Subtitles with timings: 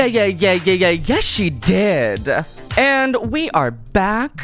[0.00, 0.90] Yeah, yeah, yeah, yeah, yeah.
[0.92, 2.26] Yes, she did.
[2.78, 4.40] And we are back.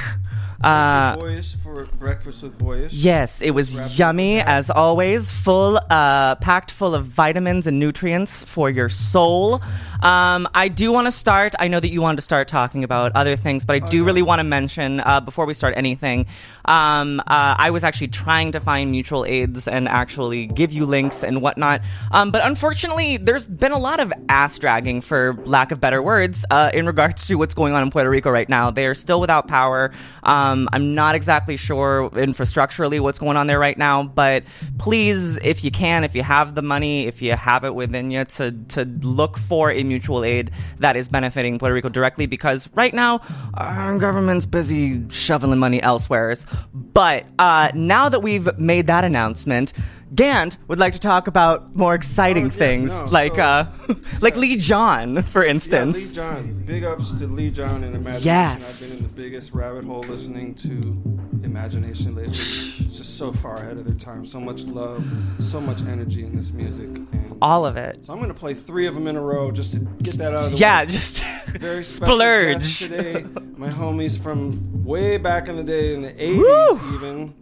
[0.63, 2.93] Uh, boyish for breakfast with boyish.
[2.93, 8.45] yes, it was Wrapped yummy as always, full, uh, packed full of vitamins and nutrients
[8.45, 9.63] for your soul.
[10.03, 11.55] Um, I do want to start.
[11.59, 14.23] I know that you wanted to start talking about other things, but I do really
[14.23, 16.27] want to mention uh, before we start anything.
[16.65, 21.23] Um, uh, I was actually trying to find mutual aids and actually give you links
[21.23, 21.81] and whatnot.
[22.11, 26.45] Um, but unfortunately, there's been a lot of ass dragging, for lack of better words,
[26.51, 28.71] uh, in regards to what's going on in Puerto Rico right now.
[28.71, 29.93] They are still without power.
[30.23, 34.45] Um, I'm not exactly sure infrastructurally what's going on there right now, but
[34.79, 38.25] please, if you can, if you have the money, if you have it within you,
[38.25, 42.93] to to look for a mutual aid that is benefiting Puerto Rico directly, because right
[42.93, 43.21] now
[43.55, 46.35] our government's busy shoveling money elsewhere.
[46.75, 49.73] But uh, now that we've made that announcement.
[50.15, 53.67] Gant would like to talk about more exciting Oh, yeah, things, no, like so- uh,
[54.21, 55.97] like Lee John, for Yeah, instance.
[56.09, 56.63] Lee John.
[56.65, 58.25] Big ups to Lee John and Imagination.
[58.25, 58.83] Yes.
[58.83, 61.03] I've been in the biggest rabbit hole listening to
[61.45, 62.31] Imagination lately.
[62.33, 64.25] It's just so far ahead of their time.
[64.25, 65.05] So much love,
[65.41, 66.87] so much energy in this music.
[66.87, 67.99] And All of it.
[68.07, 70.35] so I'm going to play three of them in a row just to get that
[70.35, 70.87] out of the Yeah, way.
[70.87, 72.79] just Very splurge.
[72.79, 73.25] today.
[73.57, 76.95] My homies from way back in the day, in the 80s Woo!
[76.95, 77.35] even.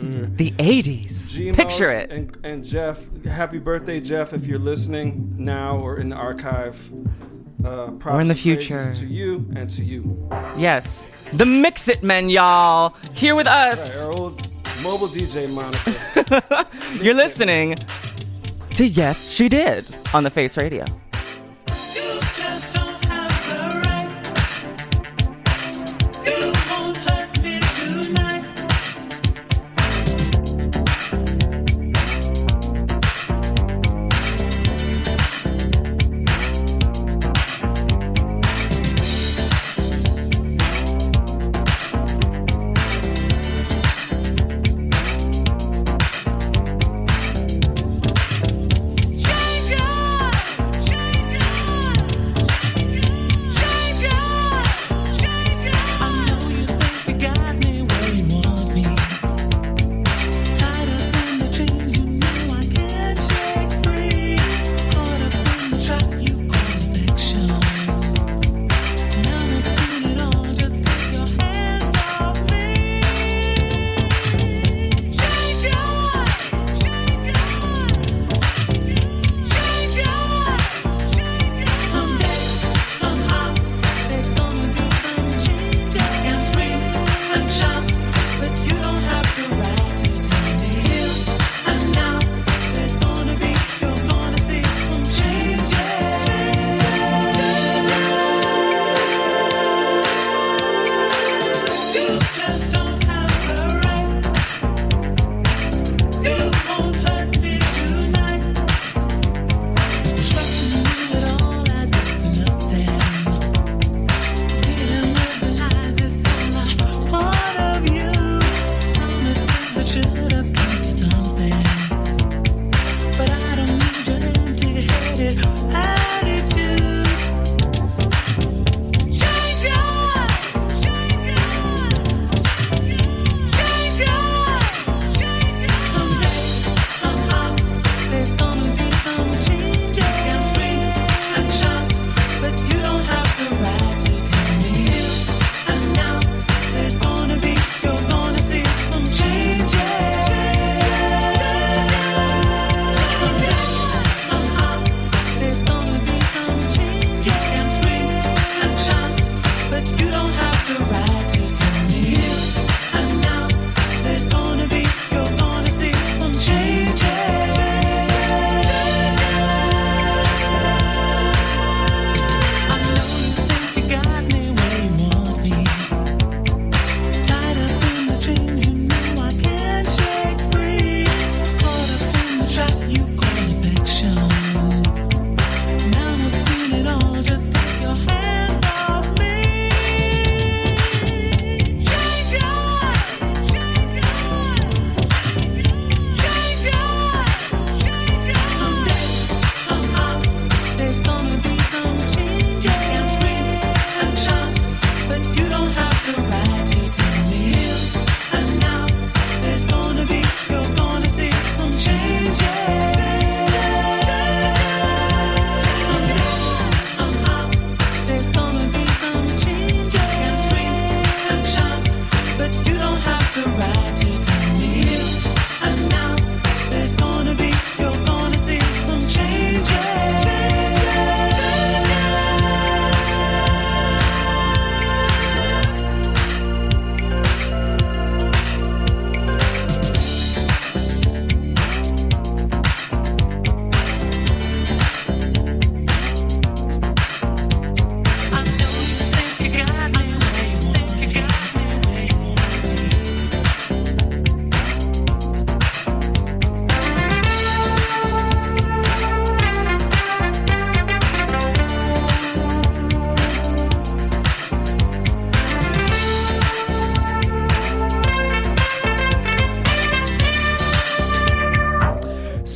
[0.00, 1.32] The 80s.
[1.34, 2.10] G-Mos Picture it.
[2.10, 6.76] And, and Jeff, happy birthday, Jeff, if you're listening now or in the archive.
[7.64, 8.92] Uh, Or in the future.
[8.94, 10.28] To you and to you.
[10.56, 11.10] Yes.
[11.32, 12.94] The Mix It Men, y'all.
[13.14, 14.04] Here with Right, us.
[14.06, 14.40] our old
[14.84, 17.02] mobile DJ moniker.
[17.04, 17.74] You're listening
[18.76, 19.84] to Yes, She Did
[20.14, 20.84] on the Face Radio.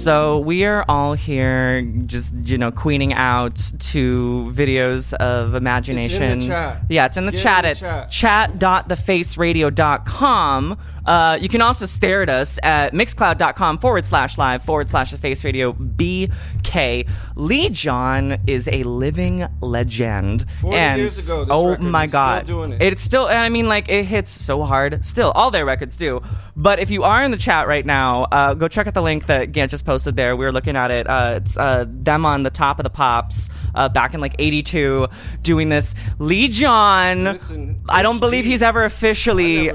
[0.02, 6.40] So we are all here, just you know, queening out to videos of imagination.
[6.40, 6.82] chat.
[6.88, 8.10] Yeah, it's in the Get chat in the at chat.
[8.10, 10.78] chat.thefaceradio.com.
[11.04, 15.18] Uh, you can also stare at us at mixcloud.com forward slash live forward slash the
[15.18, 17.08] face radio BK.
[17.34, 20.46] Lee John is a living legend.
[20.60, 22.46] 40 and years ago, this oh record my still god.
[22.46, 22.82] doing it.
[22.82, 25.04] It's still, and I mean, like, it hits so hard.
[25.04, 26.22] Still, all their records do.
[26.62, 29.26] But if you are in the chat right now, uh, go check out the link
[29.26, 30.36] that Gant just posted there.
[30.36, 31.08] We were looking at it.
[31.08, 35.08] Uh, it's uh, them on the top of the pops uh, back in like 82
[35.42, 35.96] doing this.
[36.20, 39.72] Lee John, Listen, I don't believe he's ever officially.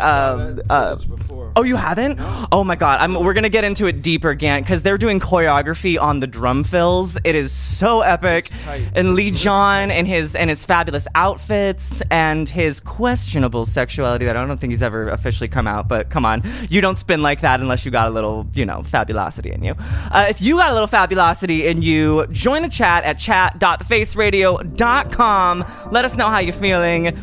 [1.58, 2.38] I never saw that footage before.
[2.38, 2.48] Oh, you haven't?
[2.52, 3.00] Oh my god!
[3.00, 6.64] I'm, we're gonna get into it deeper, Gant, because they're doing choreography on the drum
[6.64, 7.18] fills.
[7.24, 8.50] It is so epic,
[8.96, 14.46] and Lee John and his and his fabulous outfits and his questionable sexuality that I
[14.46, 15.88] don't think he's ever officially come out.
[15.88, 18.84] But come on, you don't spin like that unless you got a little, you know,
[18.84, 19.74] fabulosity in you.
[20.12, 25.66] Uh, if you got a little fabulosity in you, join the chat at chat.faceradio.com.
[25.92, 27.18] Let us know how you're feeling.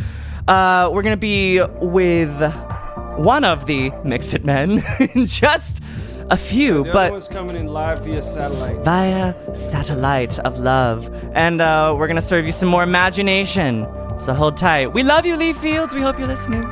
[0.47, 2.29] Uh, we're gonna be with
[3.17, 4.83] one of the Mix It Men
[5.27, 5.83] just
[6.31, 8.79] a few, The but one's coming in live via satellite.
[8.85, 11.13] via satellite of love.
[11.35, 13.87] And uh, we're going to serve you some more imagination.
[14.19, 14.89] So hold tight.
[14.95, 15.95] We love you, Lee Fields.
[15.95, 16.63] We hope you're listening.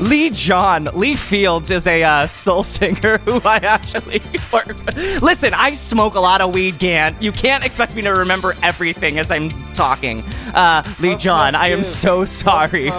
[0.00, 5.22] Lee John, Lee Fields is a uh, soul singer who I actually work with.
[5.22, 7.20] Listen, I smoke a lot of weed, Gant.
[7.20, 10.20] You can't expect me to remember everything as I'm talking.
[10.54, 12.86] Uh, Lee John, I am so sorry.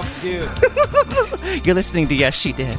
[1.63, 2.77] You're listening to Yes, She Did.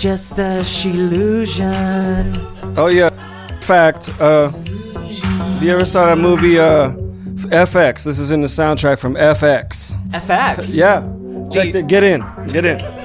[0.00, 2.34] just a illusion.
[2.78, 3.10] Oh yeah,
[3.60, 4.08] fact.
[4.18, 6.90] Uh, if you ever saw that movie uh,
[7.50, 8.04] FX?
[8.04, 9.92] This is in the soundtrack from FX.
[10.12, 10.74] FX.
[10.74, 11.00] yeah.
[11.50, 12.24] Check the, get in.
[12.48, 12.99] Get in.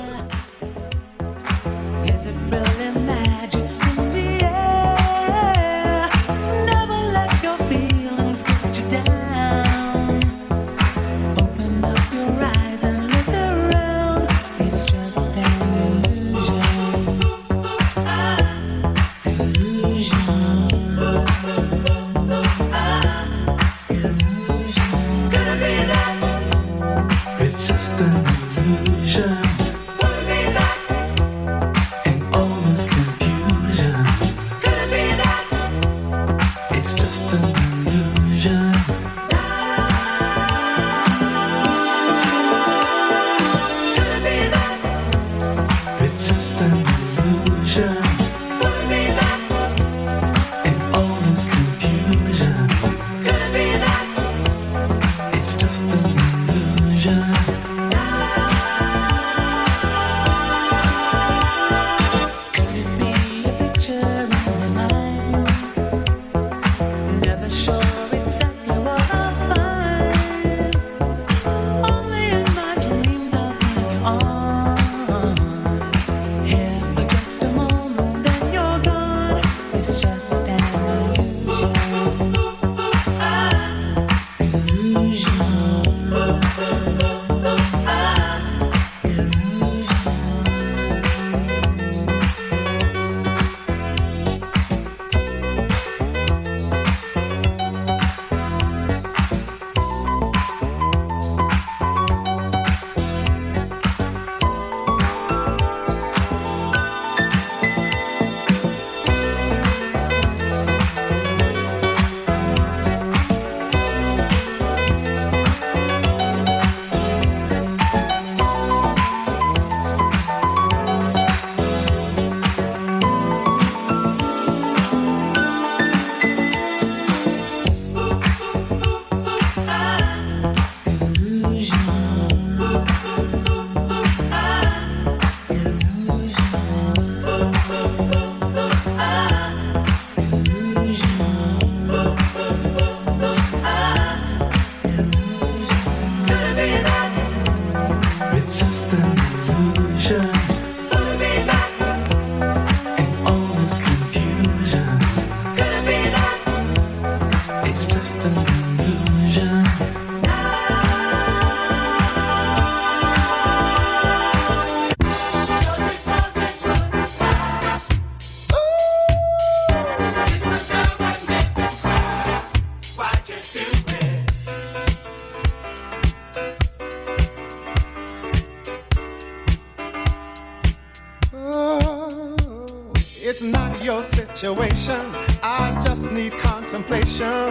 [184.35, 184.99] situation.
[185.43, 187.44] I just need contemplation.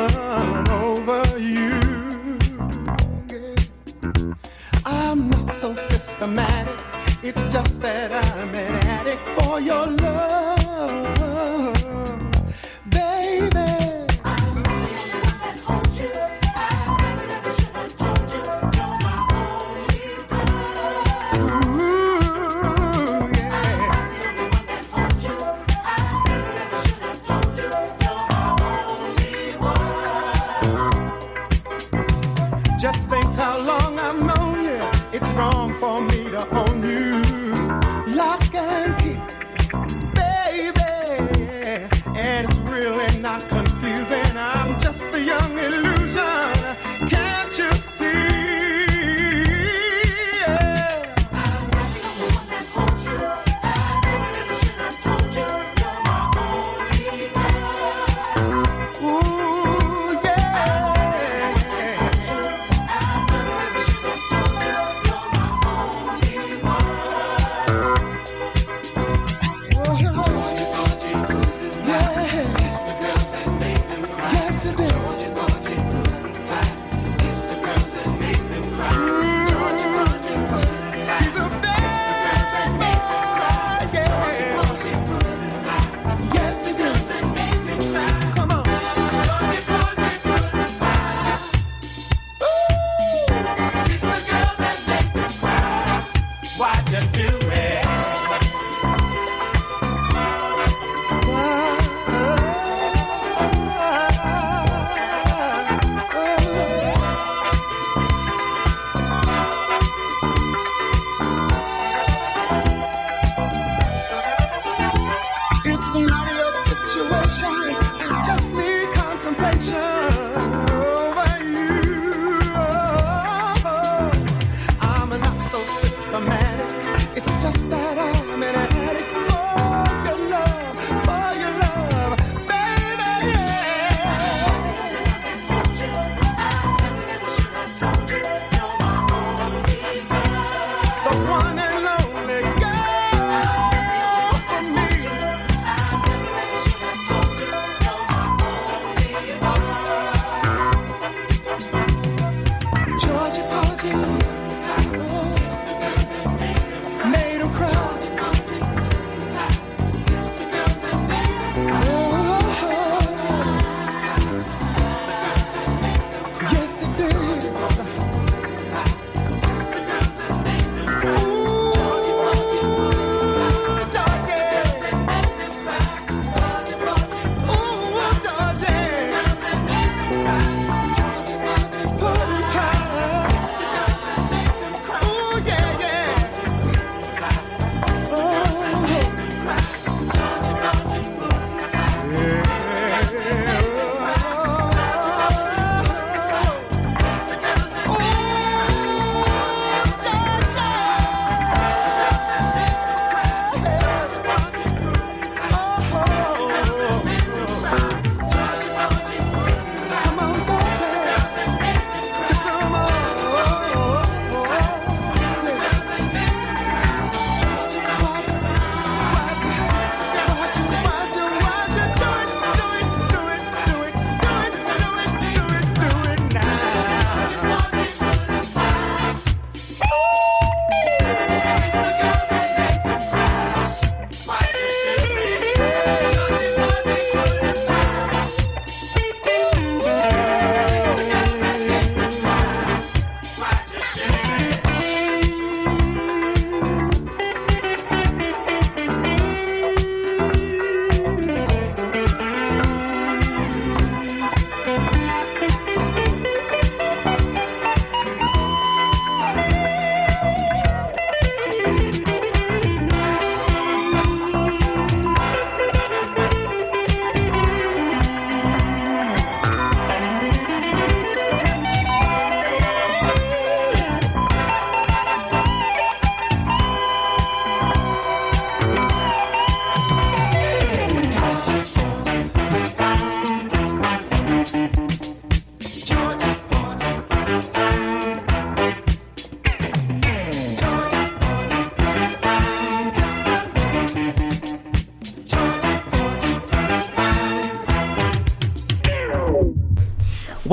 [96.94, 97.43] That do.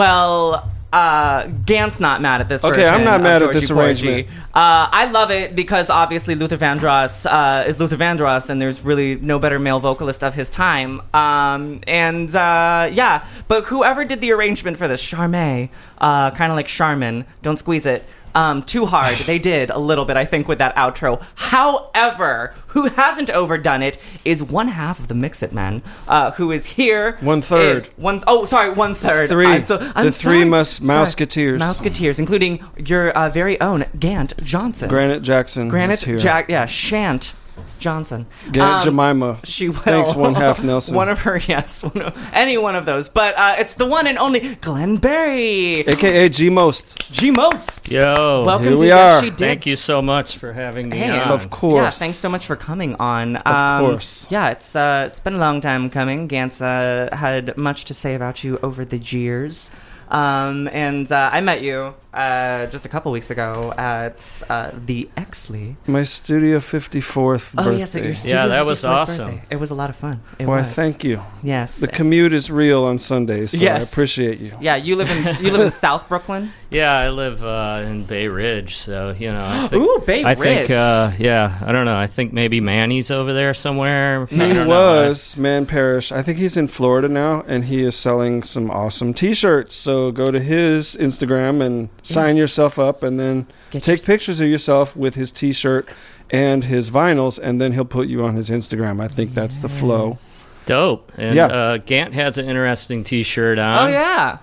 [0.01, 2.63] Well, uh, Gant's not mad at this.
[2.63, 4.07] Okay, version I'm not of mad at Georgie this Porgy.
[4.09, 4.37] arrangement.
[4.53, 9.15] Uh, I love it because obviously Luther Vandross uh, is Luther Vandross, and there's really
[9.15, 11.01] no better male vocalist of his time.
[11.13, 16.55] Um, and uh, yeah, but whoever did the arrangement for this, Charme, uh, kind of
[16.55, 18.03] like Charmin, don't squeeze it.
[18.33, 19.17] Um, too hard.
[19.17, 21.21] They did a little bit, I think, with that outro.
[21.35, 26.51] However, who hasn't overdone it is one half of the Mix It Men, uh, who
[26.51, 27.17] is here.
[27.21, 27.85] One third.
[27.87, 29.29] in- one oh, sorry, one third.
[29.29, 30.45] 3 I'm so, I'm The three sorry.
[30.45, 30.87] mus- Sorry.
[31.05, 31.59] Mouseketeers.
[31.59, 34.89] Mouseketeers, including your uh, very own Gant Johnson.
[34.89, 35.69] Granite Jackson.
[35.69, 36.05] Granite.
[36.19, 37.33] Jack, yeah, Shant
[37.79, 38.25] Johnson.
[38.51, 39.39] Gant Um, Jemima.
[39.43, 39.79] She will.
[39.79, 40.95] Thanks, one half Nelson.
[40.95, 43.09] one of her, yes, one of- any one of those.
[43.09, 45.79] But uh, it's the one and only Glenn Berry.
[45.87, 47.11] AKA G Most.
[47.11, 47.91] G Most.
[47.91, 49.23] Yo, Welcome Here to we Yes, are.
[49.25, 49.39] She Did.
[49.39, 51.29] thank you so much for having me Hey, on.
[51.31, 51.83] Of course.
[51.83, 53.35] Yeah, thanks so much for coming on.
[53.37, 54.27] Of course.
[54.29, 56.27] Yeah, it's uh, it's been a long time coming.
[56.27, 59.71] Gant's uh, had much to say about you over the years.
[60.09, 65.09] Um, and uh, I met you uh, just a couple weeks ago at uh, the
[65.17, 65.75] Exley.
[65.87, 67.77] My Studio 54th Oh birthday.
[67.79, 69.31] yes, at your Yeah, that was 54th awesome.
[69.31, 69.45] birthday.
[69.51, 70.21] It was a lot of fun.
[70.39, 70.67] It Why, was.
[70.67, 71.21] thank you.
[71.41, 71.77] yes.
[71.79, 74.51] The commute is real on Sundays, so I appreciate you.
[74.59, 76.51] yeah, you live in you live in South Brooklyn.
[76.69, 79.45] Yeah, I live uh, in Bay Ridge, so you know.
[79.45, 80.67] I think, Ooh, Bay I Ridge.
[80.67, 81.97] think, uh, yeah, I don't know.
[81.97, 84.23] I think maybe Manny's over there somewhere.
[84.23, 85.07] I He don't know.
[85.09, 86.11] was Man Parrish.
[86.11, 89.75] I think he's in Florida now, and he is selling some awesome T-shirts.
[89.75, 94.39] So go to his Instagram and sign yourself up, and then Get take yours- pictures
[94.41, 95.87] of yourself with his T-shirt
[96.29, 99.01] and his vinyls, and then he'll put you on his Instagram.
[99.01, 100.17] I think that's the flow.
[100.65, 101.11] dope.
[101.17, 101.47] And Yeah.
[101.47, 103.89] uh, Gant has an interesting T-shirt on.
[103.89, 104.37] Oh yeah.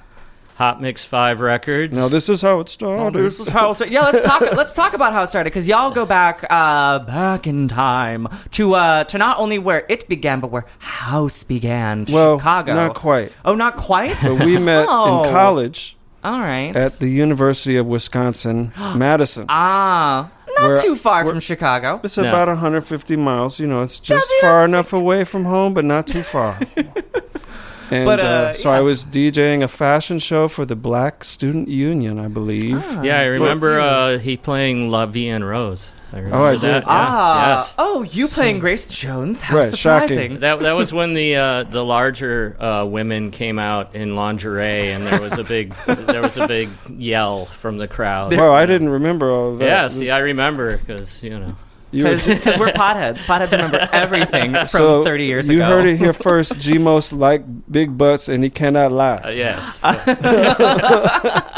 [0.56, 1.96] Hot Mix Five Records.
[1.96, 3.00] Now this is how it started.
[3.16, 3.92] Oh, This is how it started.
[3.94, 4.40] Yeah, let's talk.
[4.56, 8.74] let's talk about how it started because y'all go back, uh, back in time to
[8.74, 12.04] uh, to not only where it began, but where house began.
[12.06, 12.74] to well, Chicago.
[12.74, 13.32] not quite.
[13.44, 14.16] Oh, not quite.
[14.20, 15.22] But we met Oh.
[15.24, 16.74] in college All right.
[16.74, 19.46] at the University of Wisconsin Madison.
[19.48, 22.00] ah, not Where- too far from Chicago.
[22.02, 22.28] It's No.
[22.28, 23.61] about 150 miles.
[23.61, 26.59] You know, it's just dude, far that's- enough away from home, but not too far.
[27.90, 28.78] and But, uh, uh, so yeah.
[28.78, 32.85] I was DJing a fashion show for the Black Student Union, I believe.
[32.87, 33.02] Ah.
[33.02, 35.88] Yeah, I remember uh, he playing La Vie en Rose.
[36.12, 36.82] I remember Oh, I that.
[36.84, 37.74] Yeah, Ah, yes.
[37.78, 39.42] oh, you playing Grace Jones?
[39.42, 40.08] How Right, shocking.
[40.08, 40.38] surprising!
[40.40, 45.06] That that was when the uh, the larger uh, women came out in lingerie, and
[45.06, 48.34] there was a big there was a big yell from the crowd.
[48.36, 49.66] Wow, I didn't remember all of that.
[49.66, 51.56] Yeah, see, I remember because you know.
[51.90, 52.26] Because
[52.58, 53.20] we're potheads.
[53.20, 55.68] Potheads remember everything from so 30 years you ago.
[55.68, 56.58] heard it here first.
[56.58, 59.16] G most like big butts, and he cannot lie.
[59.24, 59.80] Uh, yes.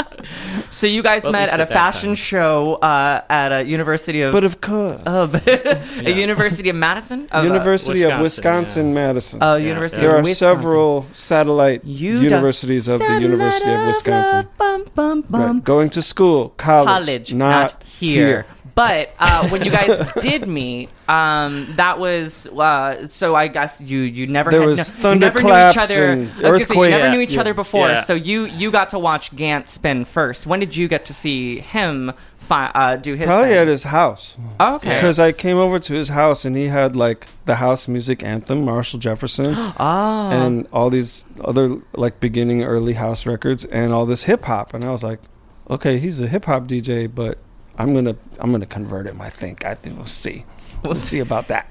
[0.72, 2.14] So you guys Well, met least at a fashion time.
[2.14, 7.26] show uh, at a University of but of course, of a University of Madison.
[7.32, 8.94] Of, uh, University of Wisconsin, Wisconsin yeah.
[8.94, 9.42] Madison.
[9.42, 10.62] uh, University there are Wisconsin.
[10.62, 14.48] several satellite UW universities of the University of Wisconsin.
[14.58, 15.54] Bum, bum, bum.
[15.56, 15.64] Right.
[15.64, 18.46] Going to school, college, college, not, here.
[18.80, 23.34] But uh, when you guys did meet, um, that was uh, so.
[23.34, 26.04] I guess you you never There had, was no, you never knew each thunderclaps other.
[26.06, 26.90] and I was gonna say you earthquake.
[26.90, 27.40] never knew each Yeah.
[27.40, 27.88] other before.
[27.88, 28.00] Yeah.
[28.02, 30.46] So you you got to watch Gant spin first.
[30.46, 33.26] When did you get to see him fi- uh, do his?
[33.26, 33.58] Probably thing?
[33.58, 34.36] at his house.
[34.58, 34.94] Oh, okay.
[34.94, 38.64] Because I came over to his house and he had like the house music anthem,
[38.64, 39.74] Marshall Jefferson, oh,
[40.32, 44.72] and all these other like beginning early house records and all this hip hop.
[44.72, 45.20] And I was like,
[45.68, 47.36] okay, he's a hip hop DJ, but
[47.80, 49.20] I'm gonna I'm gonna convert him.
[49.20, 50.44] I think I think we'll see.
[50.84, 51.66] We'll see about that.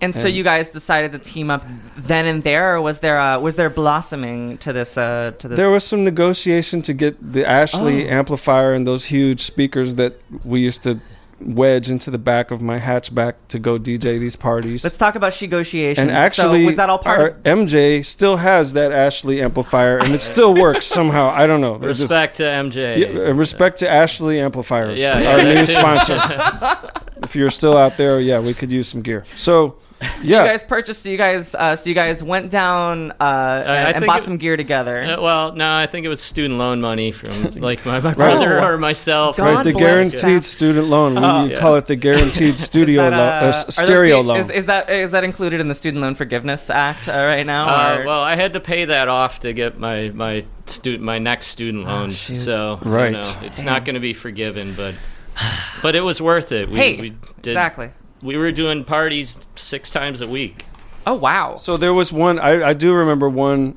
[0.00, 1.62] and so and- you guys decided to team up
[1.96, 5.56] then and there, or was there uh, was there blossoming to this uh, to this?
[5.56, 8.18] There was some negotiation to get the Ashly Oh.
[8.20, 10.12] amplifier and those huge speakers that
[10.44, 11.00] we used to
[11.40, 14.82] wedge into the back of my hatchback to go DJ these parties.
[14.82, 15.98] Let's talk about negotiations.
[16.08, 17.42] and actually, so was that all part our of?
[17.42, 21.28] MJ still has that Ashly amplifier, and it still works somehow.
[21.30, 21.78] I don't know.
[21.78, 22.98] They're just- Respect to MJ.
[22.98, 25.72] Yeah, respect to Ashly Amplifiers, Yeah, yeah, our new too.
[25.72, 26.90] sponsor.
[27.22, 29.24] if you're still out there, yeah, we could use some gear.
[29.36, 29.76] So,
[30.22, 31.02] yeah, You guys purchased.
[31.02, 31.56] So you guys.
[31.56, 35.02] Uh, so you guys went down uh, and, and bought it- some gear together.
[35.02, 38.60] Uh, well, no, I think it was student loan money from like my, my brother
[38.62, 39.36] or myself.
[39.36, 40.44] God right, the guaranteed Jack.
[40.44, 41.14] student loan.
[41.16, 41.58] We Oh, yeah.
[41.58, 44.28] call it the guaranteed studio Is that, loan, uh, uh, are s- those stereo the-
[44.28, 44.38] loan.
[44.40, 47.66] Is, is that is that included in the Student Loan Forgiveness Act uh, right now?
[47.68, 51.48] Uh, well, I had to pay that off to get my my student my next
[51.48, 52.18] student loans.
[52.18, 52.36] shoot.
[52.36, 53.06] so Right.
[53.16, 54.94] you know, it's not going to be forgiven, but
[55.82, 56.68] but it was worth it.
[56.68, 57.10] We, hey, we
[57.42, 57.90] did, exactly.
[58.22, 60.64] We were doing parties six times a week.
[61.06, 61.56] Oh wow.
[61.56, 62.38] So there was one.
[62.38, 63.76] I, I do remember one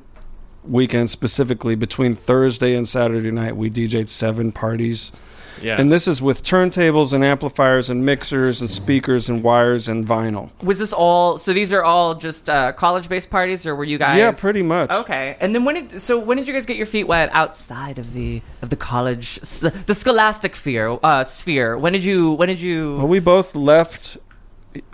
[0.64, 3.56] weekend specifically between Thursday and Saturday night.
[3.56, 5.12] We DJ'd seven parties,
[5.60, 10.06] Yeah, and this is with turntables and amplifiers and mixers and speakers and wires and
[10.06, 10.50] vinyl.
[10.62, 11.38] Was this all?
[11.38, 14.18] So these are all just uh, college-based parties, or were you guys?
[14.18, 14.90] Yeah, pretty much.
[14.90, 15.36] Okay.
[15.40, 18.12] And then when did so when did you guys get your feet wet outside of
[18.14, 20.98] the of the college the scholastic sphere?
[21.02, 21.76] Uh, sphere.
[21.76, 22.96] When did you when did you?
[22.96, 24.16] Well, we both left.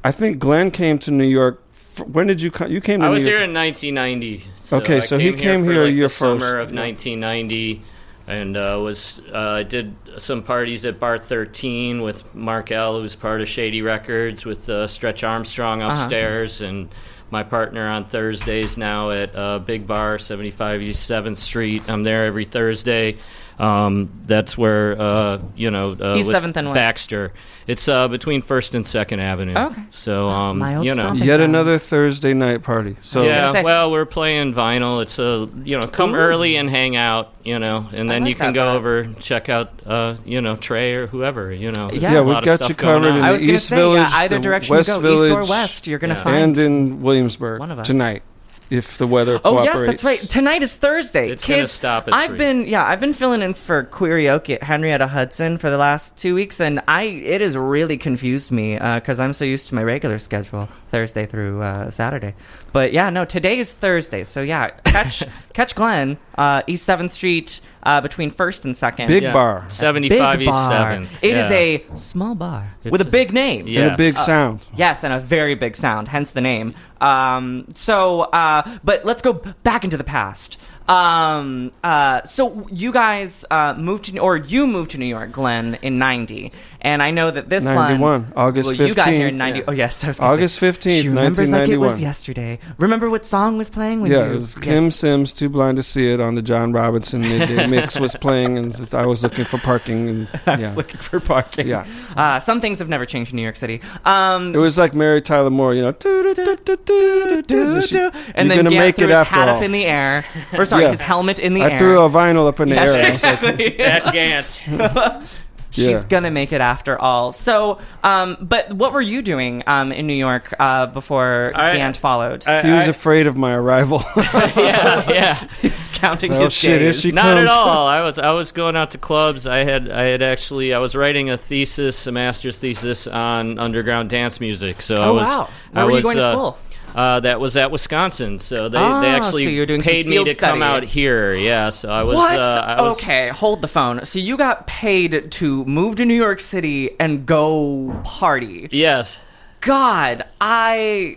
[0.03, 1.62] I think Glenn came to New York.
[2.07, 2.71] When did you come?
[2.71, 3.38] You came to I New was York.
[3.38, 4.44] here in 1990.
[4.73, 7.83] Okay, I so he came for, here a like, year the summer of 1990,
[8.29, 13.41] and uh, was uh, did some parties at Bar 13 with Mark L, who's part
[13.41, 15.93] of Shady Records, with uh, Stretch Armstrong Uh-huh.
[15.95, 16.88] upstairs, and
[17.31, 21.83] my partner on Thursdays now at uh, Big Bar, 75 East 7th Street.
[21.88, 23.17] I'm there every Thursday.
[23.59, 26.75] Um, that's where uh, you know uh, East 7th and what?
[26.75, 27.33] Baxter.
[27.66, 29.55] It's uh, between First and Second Avenue.
[29.57, 29.83] Okay.
[29.90, 31.03] So um, My old you know.
[31.03, 31.49] stomping Yet grounds.
[31.51, 32.97] another Thursday night party.
[33.03, 35.03] So Yeah, say- well, we're playing vinyl.
[35.03, 36.18] It's a you know, come Ooh.
[36.18, 38.75] early and hang out, you know, and then like you can that go vibe.
[38.77, 41.88] over and check out, uh, you know, Trey or whoever, you know.
[41.90, 42.11] There's Yeah.
[42.11, 43.18] a yeah, lot we've of got stuff you going covered on.
[43.18, 45.01] in I the was gonna East say, Village, yeah, either the direction West you go,
[45.01, 46.23] Village, east or west, you're gonna Yeah.
[46.23, 47.87] find and in Williamsburg One of us.
[47.87, 48.23] tonight,
[48.70, 49.74] if the weather Oh cooperates.
[49.74, 50.18] yes, that's right.
[50.18, 51.31] Tonight is Thursday.
[51.31, 52.38] It's Kids, gonna stop at I've three.
[52.38, 56.35] been yeah, I've been filling in for Queerioke at Henrietta Hudson for the last two
[56.35, 60.18] weeks, and I it has really confused me because I'm so used to my regular
[60.18, 62.35] schedule, Thursday through uh, Saturday.
[62.72, 65.22] But yeah, no, today is Thursday, so yeah, catch
[65.54, 69.07] catch Glenn, uh, East Seventh Street, uh, between First and Second.
[69.09, 69.33] Big Yeah.
[69.33, 71.09] bar 75 East 7th.
[71.22, 71.57] It is yeah.
[71.57, 73.66] a small bar It's with a a- big name.
[73.66, 73.83] Yeah.
[73.85, 74.26] and a big Yes.
[74.26, 74.66] sound.
[74.76, 76.74] Yes, and a very big sound, hence the name.
[77.00, 80.58] Um, so, uh, but let's go back into the past.
[80.88, 85.79] Um, uh, so you guys uh, moved to, or you moved to New York, Glenn,
[85.83, 89.35] in '90, and I know that this 91, one, August well, you got here in
[89.35, 89.38] 15th.
[89.38, 89.62] '90.
[89.68, 92.59] Oh yes, I was August say, 15th, She remembers like it was yesterday.
[92.79, 94.31] Remember what song was playing when Yeah, you?
[94.31, 98.01] it was Kym Sims, Too Blind to See It on the John Robinson midday mix
[98.01, 100.09] was playing, and I was looking for parking.
[100.09, 100.57] And I yeah.
[100.62, 101.68] was looking for parking.
[101.68, 101.87] Yeah.
[102.16, 103.83] Uh, some things have never changed in New York City.
[104.07, 105.92] Um, It was like Mary Tyler Moore, you know.
[105.92, 109.57] "Doo, doo, doo, doo, doo, doo, doo." and then gonna make it after hat all.
[109.59, 110.24] up in the air,
[110.57, 110.91] or sorry, Yeah.
[110.91, 111.79] his helmet in the I air.
[111.79, 113.07] threw a vinyl up in the Yes, air.
[113.07, 113.77] I was like, exactly.
[113.79, 115.27] That Gant.
[115.71, 116.03] She's Yeah.
[116.09, 117.31] gonna make it after all.
[117.33, 121.99] So, um, but what were you doing um, in New York uh, before I- Gant
[121.99, 122.43] followed?
[122.45, 124.03] he was afraid of my arrival.
[124.17, 125.49] yeah, yeah.
[125.61, 127.01] He's counting Oh, his shit, here days.
[127.03, 127.51] she Not at comes.
[127.51, 127.87] all.
[127.87, 129.47] I was I was going out to clubs.
[129.47, 134.09] I had I had actually I was writing a thesis, a master's thesis on underground
[134.09, 134.81] dance music.
[134.81, 135.49] So I Oh, was, wow.
[135.75, 136.59] I Where were you was, going to uh, school?
[136.98, 138.40] Uh, that was at Wisconsin.
[138.40, 141.32] So they, Ah, they actually so you're doing paid me to come out here.
[141.32, 141.70] Yeah.
[141.70, 142.16] So I was.
[142.16, 142.38] what?
[142.40, 144.04] Uh, I was okay, hold the phone.
[144.04, 148.68] So you got paid to move to New York City and go party?
[148.72, 149.20] Yes.
[149.61, 151.16] God, I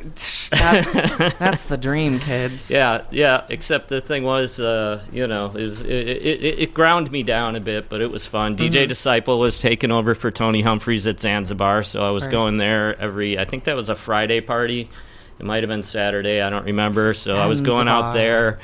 [0.52, 0.94] that's
[1.40, 2.70] that's the dream, kids.
[2.72, 3.46] Yeah, yeah.
[3.50, 7.56] Except the thing was, uh, you know, it, was, it, it, it ground me down
[7.56, 8.56] a bit, but it was fun.
[8.58, 8.88] DJ Mhm.
[8.88, 12.32] Disciple was taking over for Tony Humphries at Zanzibar, so I was Right.
[12.32, 13.38] going there every.
[13.38, 14.90] I think that was a Friday party.
[15.42, 16.40] It might have been Saturday.
[16.40, 17.16] I don't remember.
[17.16, 18.60] So I was going out there.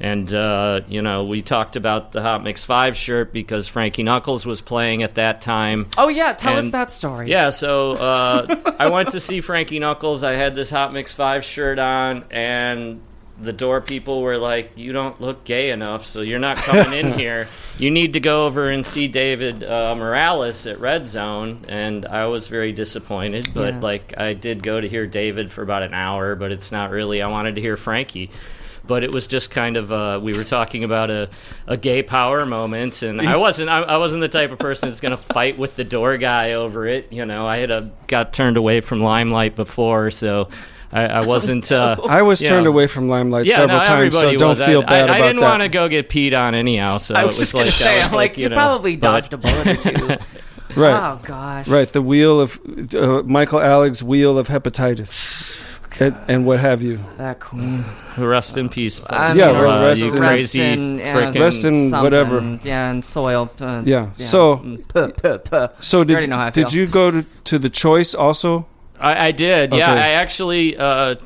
[0.00, 4.46] And uh, you know, we talked about the Hot Mix Five shirt because Frankie Knuckles
[4.46, 5.88] was playing at that time.
[5.98, 7.28] Oh yeah, tell us that story.
[7.28, 10.22] Yeah, so uh, I went to see Frankie Knuckles.
[10.22, 13.00] I had this Hot Mix 5 shirt on, and
[13.40, 17.12] the door people were like, You don't look gay enough, so you're not coming in
[17.18, 17.48] here.
[17.78, 21.64] You need to go over and see David uh, Morales at Red Zone.
[21.68, 23.80] And I was very disappointed, but Yeah.
[23.80, 27.22] like, I did go to hear David for about an hour, but it's not really,
[27.22, 28.30] I wanted to hear Frankie.
[28.86, 31.28] But it was just kind of uh, we were talking about a,
[31.68, 35.00] a gay power moment, and I wasn't I, I wasn't the type of person that's
[35.00, 37.12] going to fight with the door guy over it.
[37.12, 40.48] You know, I had a, got turned away from limelight before, so
[40.92, 41.70] I, I wasn't.
[41.70, 42.70] Uh, I was turned know.
[42.70, 44.66] away from Limelight Yeah, several no, times, so everybody don't was.
[44.66, 47.14] feel I, bad I, I about didn't want to go get peed on anyhow, so
[47.16, 49.28] I it was was just gonna say, I was I'm like, you know, probably but-
[49.30, 50.16] dodged a bullet or two.
[50.76, 50.94] Right.
[50.94, 51.66] Oh, gosh.
[51.66, 51.92] Right.
[51.92, 52.56] The wheel of
[52.94, 55.60] uh, Michael Alig's wheel of hepatitis,
[56.00, 57.00] and, and what have you.
[57.18, 57.84] That queen.
[58.16, 59.00] Rest in peace.
[59.00, 59.16] buddy.
[59.16, 61.90] I Yeah, mean, rest- uh, rest you in- crazy rest in, yeah, frickin' Rest in
[61.90, 62.58] whatever.
[62.62, 63.50] Yeah, and soil.
[63.60, 64.10] Uh, Yeah.
[64.18, 65.68] So- mm, puh, puh, puh.
[65.80, 68.66] So You did know how I did you go to, to the choice also?
[69.00, 69.72] I, I did.
[69.72, 71.16] Yeah, I actually uh,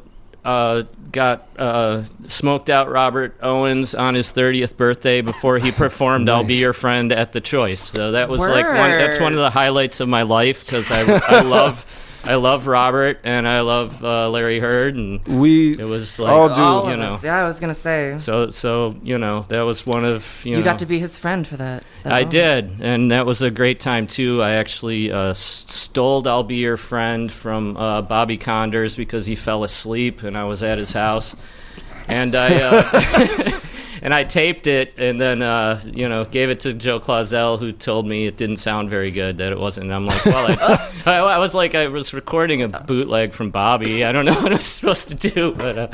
[0.44, 6.44] uh, got uh, smoked out Robert Owens on his 30th birthday before he performed "I'll
[6.44, 7.82] Be Your Friend" at the Choice.
[7.82, 8.90] So that was like one.
[8.90, 11.86] That's one of the highlights of my life because I, I love.
[12.26, 16.54] I love Robert and I love uh, Larry Heard and We it was like all
[16.54, 16.62] do.
[16.62, 17.24] All you of know us.
[17.24, 18.16] Yeah, I was gonna say.
[18.18, 21.18] so so you know that was one of you, You, know got to be his
[21.18, 21.84] friend for that.
[22.02, 22.30] that I moment.
[22.30, 24.40] did, and that was a great time too.
[24.42, 29.62] I actually uh, stole "I'll Be Your Friend" from uh, Bobby Konders because he fell
[29.62, 31.36] asleep, and I was at his house,
[32.08, 33.50] and I uh,
[34.04, 37.72] and I taped it, and then uh, you know gave it to Joe Claussell, who
[37.72, 39.86] told me it didn't sound very good, that it wasn't.
[39.86, 43.50] And I'm like, well, I, I, I was like, I was recording a bootleg from
[43.50, 44.04] Bobby.
[44.04, 45.88] I don't know what I was supposed to do, but uh,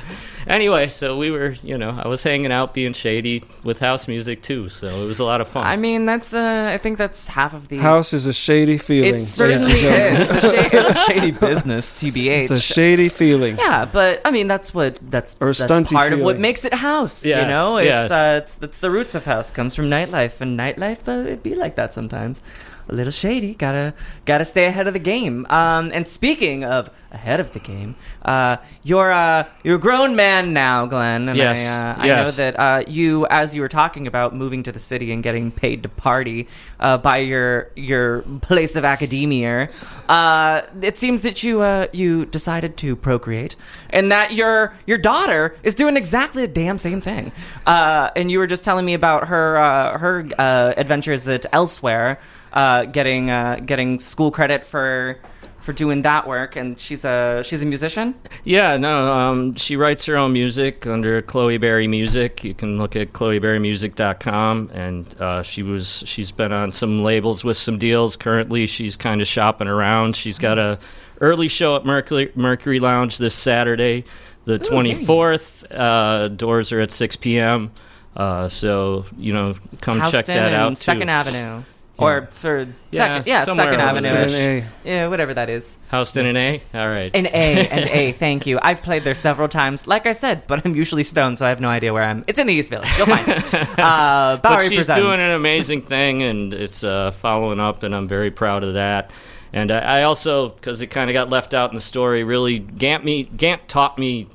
[0.48, 4.42] anyway, so we were, you know, I was hanging out, being shady with house music
[4.42, 5.64] too, so it was a lot of fun.
[5.64, 6.34] I mean, that's.
[6.34, 7.78] Uh, I think that's half of the.
[7.78, 9.14] House is a shady feeling.
[9.14, 10.22] It certainly gentlemen.
[10.22, 10.30] is.
[10.30, 12.40] It's a, shady, it's a shady business, tbh.
[12.40, 13.56] It's a shady feeling.
[13.56, 16.64] Yeah, but I mean that's what that's Or a that's stunty part of what makes
[16.64, 17.24] it house.
[17.24, 18.11] Yes, you know, it's yes.
[18.11, 21.55] uh, it's it's the roots of house comes from nightlife, and nightlife uh, it be
[21.55, 22.42] like that sometimes.
[22.91, 23.55] A little shady.
[23.55, 25.47] Gotta gotta stay ahead of the game.
[25.49, 30.53] Um, and speaking of ahead of the game, uh, you're uh, you're a grown man
[30.53, 31.28] now, Glenn.
[31.28, 34.64] And Yes, I, uh, I know that uh, you, as you were talking about moving
[34.64, 36.49] to the city and getting paid to party
[36.80, 39.70] uh, by your your place of academia,
[40.09, 43.55] uh, it seems that you uh, you decided to procreate,
[43.91, 47.30] and that your your daughter is doing exactly the damn same thing.
[47.66, 52.18] Uh, and you were just telling me about her uh, her uh, adventures at elsewhere,
[52.53, 55.18] uh, getting uh, getting school credit for.
[55.62, 58.14] For doing that work, and she's a she's a musician.
[58.44, 62.42] Yeah, no, um, she writes her own music under Chloe Berry Music.
[62.42, 67.59] You can look at chloeberrymusic.com, and uh, she was she's been on some labels with
[67.59, 68.16] some deals.
[68.16, 70.16] Currently, she's kind of shopping around.
[70.16, 70.78] She's got a
[71.20, 74.05] early show at Mercury Mercury Lounge this Saturday,
[74.46, 75.70] the twenty fourth.
[75.70, 77.70] Uh, doors are at six p.m.
[78.16, 80.68] Uh, so you know, come check Houston that and out.
[80.70, 80.76] too.
[80.76, 81.62] Second Avenue,
[82.01, 84.20] or for Yeah, second, yeah, somewhere Second Avenue, there.
[84.20, 85.78] Houston and yeah, whatever that is.
[85.90, 86.62] Houston and A.
[86.74, 87.11] All right.
[87.14, 88.12] An A and A.
[88.18, 88.59] Thank you.
[88.62, 89.86] I've played there several times.
[89.86, 92.24] Like I said, but I'm usually stoned, so I have no idea where I'm.
[92.26, 92.88] It's in the East Village.
[92.96, 93.44] You'll find it.
[93.80, 95.01] Uh, but she's presents.
[95.01, 99.12] doing an amazing thing, and it's uh, following up, and I'm very proud of that.
[99.53, 102.59] And I, I also, because it kind of got left out in the story, really
[102.59, 104.28] Gant me Gant taught me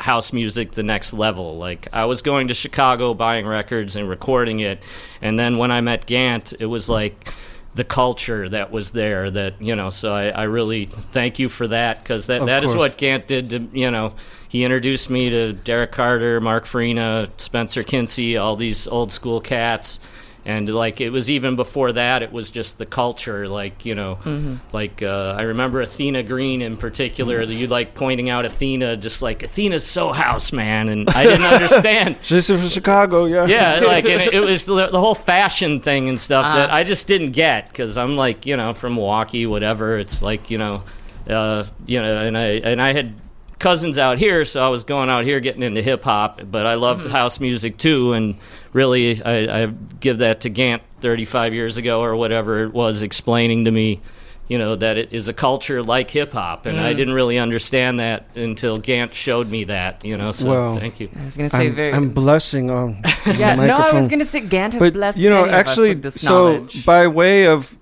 [0.00, 1.56] house music the next level.
[1.56, 4.82] Like I was going to Chicago buying records and recording it,
[5.20, 7.32] and then when I met Gant, it was like
[7.74, 11.68] the culture that was there that you know so i, I really thank you for
[11.68, 12.78] that because that, Of that is course.
[12.78, 14.14] what gant did to you know
[14.48, 20.00] he introduced me to derrick carter mark farina spencer kincy all these old school cats
[20.48, 23.46] And like it was even before that, it was just the culture.
[23.46, 24.60] Like you know, Mhm.
[24.72, 27.44] like uh, I remember Athena Green in particular.
[27.44, 31.44] that You like pointing out Athena, just like Athena's so house man, and I didn't
[31.54, 32.16] understand.
[32.22, 33.44] She's from Chicago, yeah.
[33.46, 36.74] Yeah, like and it, it was the, the whole fashion thing and stuff that Uh.
[36.74, 39.98] I just didn't get because I'm like you know from Milwaukee, whatever.
[39.98, 40.82] It's like you know,
[41.28, 43.12] uh, you know, and I and I had
[43.58, 46.74] cousins out here, so I was going out here getting into hip hop, but I
[46.74, 47.10] loved Mhm.
[47.10, 48.36] house music too, and
[48.72, 49.66] really I, I
[50.00, 54.00] give that to Gant 35 years ago or whatever it was, explaining to me.
[54.48, 56.96] You know that it is a culture like hip hop, and I Mm.
[56.96, 60.02] didn't really understand that until Gant showed me that.
[60.06, 61.10] You know, so well, thank you.
[61.20, 64.24] I was gonna say I'm, very- I'm blushing on Yeah, the no, I was gonna
[64.24, 66.86] say Gant has but, blessed you know, many of us actually, with this so knowledge.
[66.86, 67.76] by way of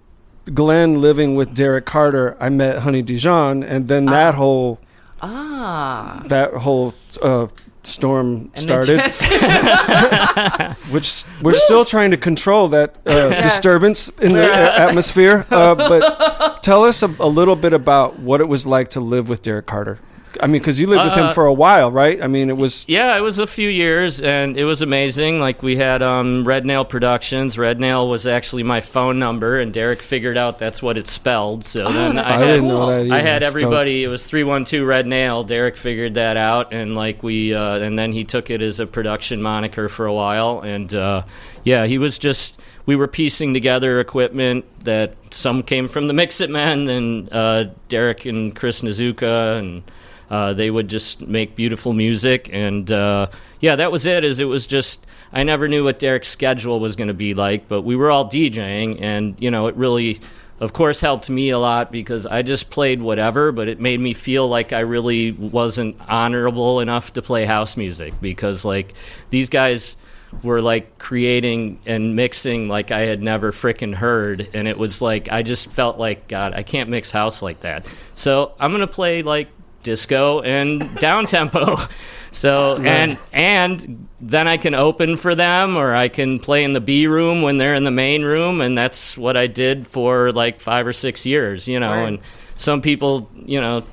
[0.52, 4.80] Glenn living with Derrick Carter, I met Honey Dijon, and then that whole
[5.22, 7.46] ah, that whole uh,
[7.82, 9.00] storm And started.
[10.90, 13.52] Which we're still trying to control that uh, Yes.
[13.54, 14.56] disturbance in the uh,
[14.88, 15.46] atmosphere.
[15.50, 19.28] Uh, but tell us a, a little bit about what it was like to live
[19.28, 19.98] with Derrick Carter.
[20.42, 22.22] I mean, because you lived with him Uh, for a while, right?
[22.22, 25.40] I mean, it was Yeah, it was a few years, and it was amazing.
[25.40, 27.56] Like we had um, Red Nail Productions.
[27.58, 31.64] Red Nail was actually my phone number, and Derrick figured out that's what it spelled.
[31.64, 34.04] So Oh, then I, so had, didn't know that I had everybody.
[34.04, 35.44] It was three one two Red Nail.
[35.44, 38.86] Derrick figured that out, and like we, uh, and then he took it as a
[38.86, 40.60] production moniker for a while.
[40.60, 41.22] And uh,
[41.64, 42.60] yeah, he was just.
[42.86, 47.64] We were piecing together equipment that some came from the Mix It Men, and uh,
[47.88, 49.82] Derrick and Chris Nazuka, and
[50.30, 53.28] uh, they would just make beautiful music, and uh,
[53.60, 54.24] yeah, that was it.
[54.24, 57.68] Is it was just I never knew what Derrick's schedule was going to be like,
[57.68, 60.20] but we were all DJing, and you know, it really,
[60.60, 64.14] of course, helped me a lot because I just played whatever, but it made me
[64.14, 68.94] feel like I really wasn't honorable enough to play house music because like
[69.30, 69.96] these guys
[70.42, 74.48] were like creating and mixing like I had never frickin' heard.
[74.54, 77.88] And it was like, I just felt like, God, I can't mix house like that.
[78.14, 79.48] So I'm going to play like
[79.86, 81.76] disco and down tempo.
[82.32, 86.82] So and and then I can open for them or I can play in the
[86.82, 90.60] B room when they're in the main room and that's what I did for like
[90.60, 92.08] 5 or 6 years, you know, Right.
[92.08, 92.18] and
[92.56, 93.84] some people, you know,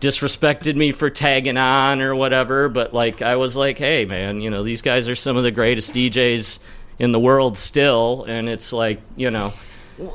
[0.00, 4.48] disrespected me for tagging on or whatever, but like I was like, hey man, you
[4.48, 6.60] know, these guys are some of the greatest DJs
[6.98, 9.52] in the world still and it's like, you know,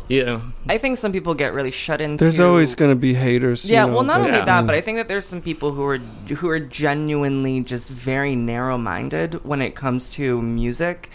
[0.08, 2.24] you know, I think some people get really shut into.
[2.24, 3.66] there's always going to be haters.
[3.66, 4.46] you Yeah, know, well, not but- only Yeah.
[4.46, 8.36] that, but I think that there's some people who are who are genuinely just very
[8.36, 11.10] narrow-minded when it comes to music,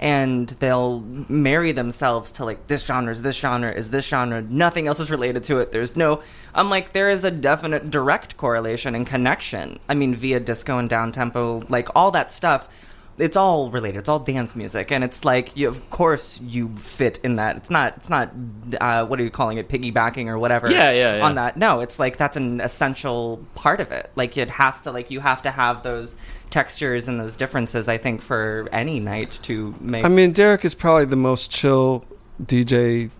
[0.00, 4.42] and they'll marry themselves to like this genre is this genre is this genre.
[4.42, 5.72] Nothing else is related to it.
[5.72, 6.22] There's no.
[6.54, 9.78] I'm like there is a definite direct correlation and connection.
[9.88, 12.68] I mean, via disco and down tempo, like all that stuff.
[13.16, 14.00] It's all related.
[14.00, 17.56] It's all dance music, and it's like, you, of course, you fit in that.
[17.56, 17.96] It's not.
[17.96, 18.32] It's not.
[18.80, 19.68] Uh, what are you calling it?
[19.68, 20.70] Piggybacking or whatever.
[20.70, 21.24] Yeah, yeah, yeah.
[21.24, 24.10] On that, no, it's like that's an essential part of it.
[24.16, 24.90] Like it has to.
[24.90, 26.16] Like you have to have those
[26.50, 27.88] textures and those differences.
[27.88, 30.04] I think for any night to make.
[30.04, 32.04] I mean, Derrick is probably the most chill
[32.42, 33.10] DJ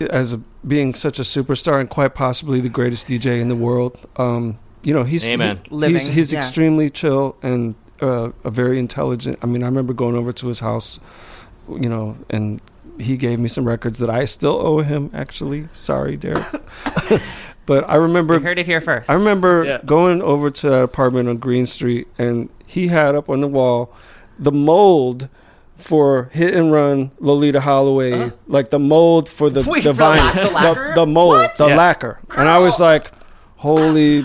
[0.00, 3.98] as a, being such a superstar and quite possibly the greatest DJ in the world.
[4.16, 5.60] Um, you know, he's Amen.
[5.64, 6.40] he- Living, he's, he's yeah.
[6.40, 9.38] extremely chill and uh, a very intelligent.
[9.42, 10.98] I mean, I remember going over to his house,
[11.68, 12.60] you know, and
[12.98, 15.10] he gave me some records that I still owe him.
[15.14, 16.44] Actually, sorry, Derrick.
[17.66, 19.08] but I remember you heard it here first.
[19.10, 19.80] I remember Yeah.
[19.84, 23.92] going over to that apartment on Green Street, and he had up on the wall
[24.38, 25.28] the mold
[25.76, 30.34] for Hit and Run Loleatta Holloway, like the mold for the Wait, the for vinyl,
[30.34, 30.92] the lacquer?
[30.94, 31.56] the, mold, What?
[31.56, 31.76] the Yeah.
[31.76, 33.10] lacquer, and I was like,
[33.56, 34.24] holy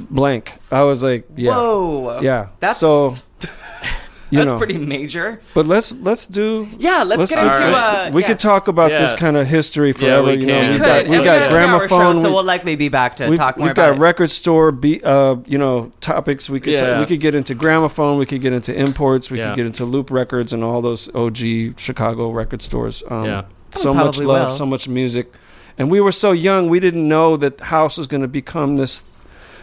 [0.00, 0.52] blank.
[0.70, 2.20] I was like, yeah, Whoa.
[2.22, 2.48] yeah.
[2.60, 3.14] That's so
[4.30, 4.58] you that's know.
[4.58, 5.40] pretty major.
[5.54, 6.68] But let's let's do.
[6.78, 7.58] Yeah, let's, get do into.
[7.58, 7.76] this.
[7.78, 8.28] Uh, we yes.
[8.30, 10.26] could talk about this kind of history Yeah, forever.
[10.26, 10.70] we you know, can.
[10.70, 10.86] we've Could.
[10.86, 12.16] got we've got have a gramophone.
[12.16, 14.00] show, so we- we'll likely be back to We've, talk more we've about got it.
[14.00, 16.50] record store, be, uh, you know, topics.
[16.50, 16.98] We could Yeah.
[17.00, 18.18] we could get into gramophone.
[18.18, 19.30] We could get into imports.
[19.30, 19.48] We Yeah.
[19.48, 23.02] could get into Loop Records and all those OG Chicago record stores.
[23.08, 23.42] Um, Yeah.
[23.74, 24.54] So much love, will.
[24.54, 25.32] so much music,
[25.76, 26.68] and we were so young.
[26.70, 29.04] We didn't know that house was going to become this,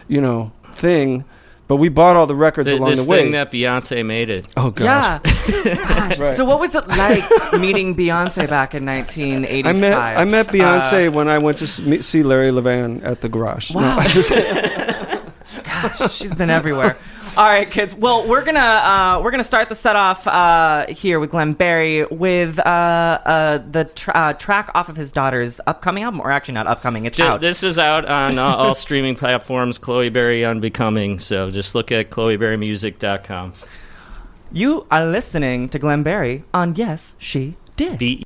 [0.08, 1.24] you know, thing.
[1.66, 3.22] But we bought all the records th- along this the way.
[3.22, 4.44] thing that Beyonce made it.
[4.56, 4.84] oh god.
[4.84, 5.20] Yeah.
[5.74, 6.18] Gosh.
[6.18, 6.36] Right.
[6.36, 7.24] So what was it like
[7.58, 9.64] meeting Beyonce back in 1985?
[9.66, 13.30] I met I met Beyonce Uh, when I went to see Larry Levan at the
[13.30, 13.70] garage.
[13.72, 13.96] No, Wow.
[13.98, 14.30] I just-
[16.18, 16.96] She's been everywhere.
[17.36, 17.96] All right, kids.
[17.96, 22.04] Well, we're gonna uh, we're gonna start the set off uh, here with Glenn Barry
[22.04, 26.54] with uh, uh, the tr- uh, track off of his daughter's upcoming album, or actually
[26.54, 27.06] not upcoming.
[27.06, 27.40] It's out.
[27.40, 29.78] This is out on uh, all streaming platforms.
[29.78, 31.18] Chloe Berry Unbecoming.
[31.18, 33.54] So just look at chloeberrymusic.com.
[34.52, 38.22] You are listening to Glenn Barry on Yes She did.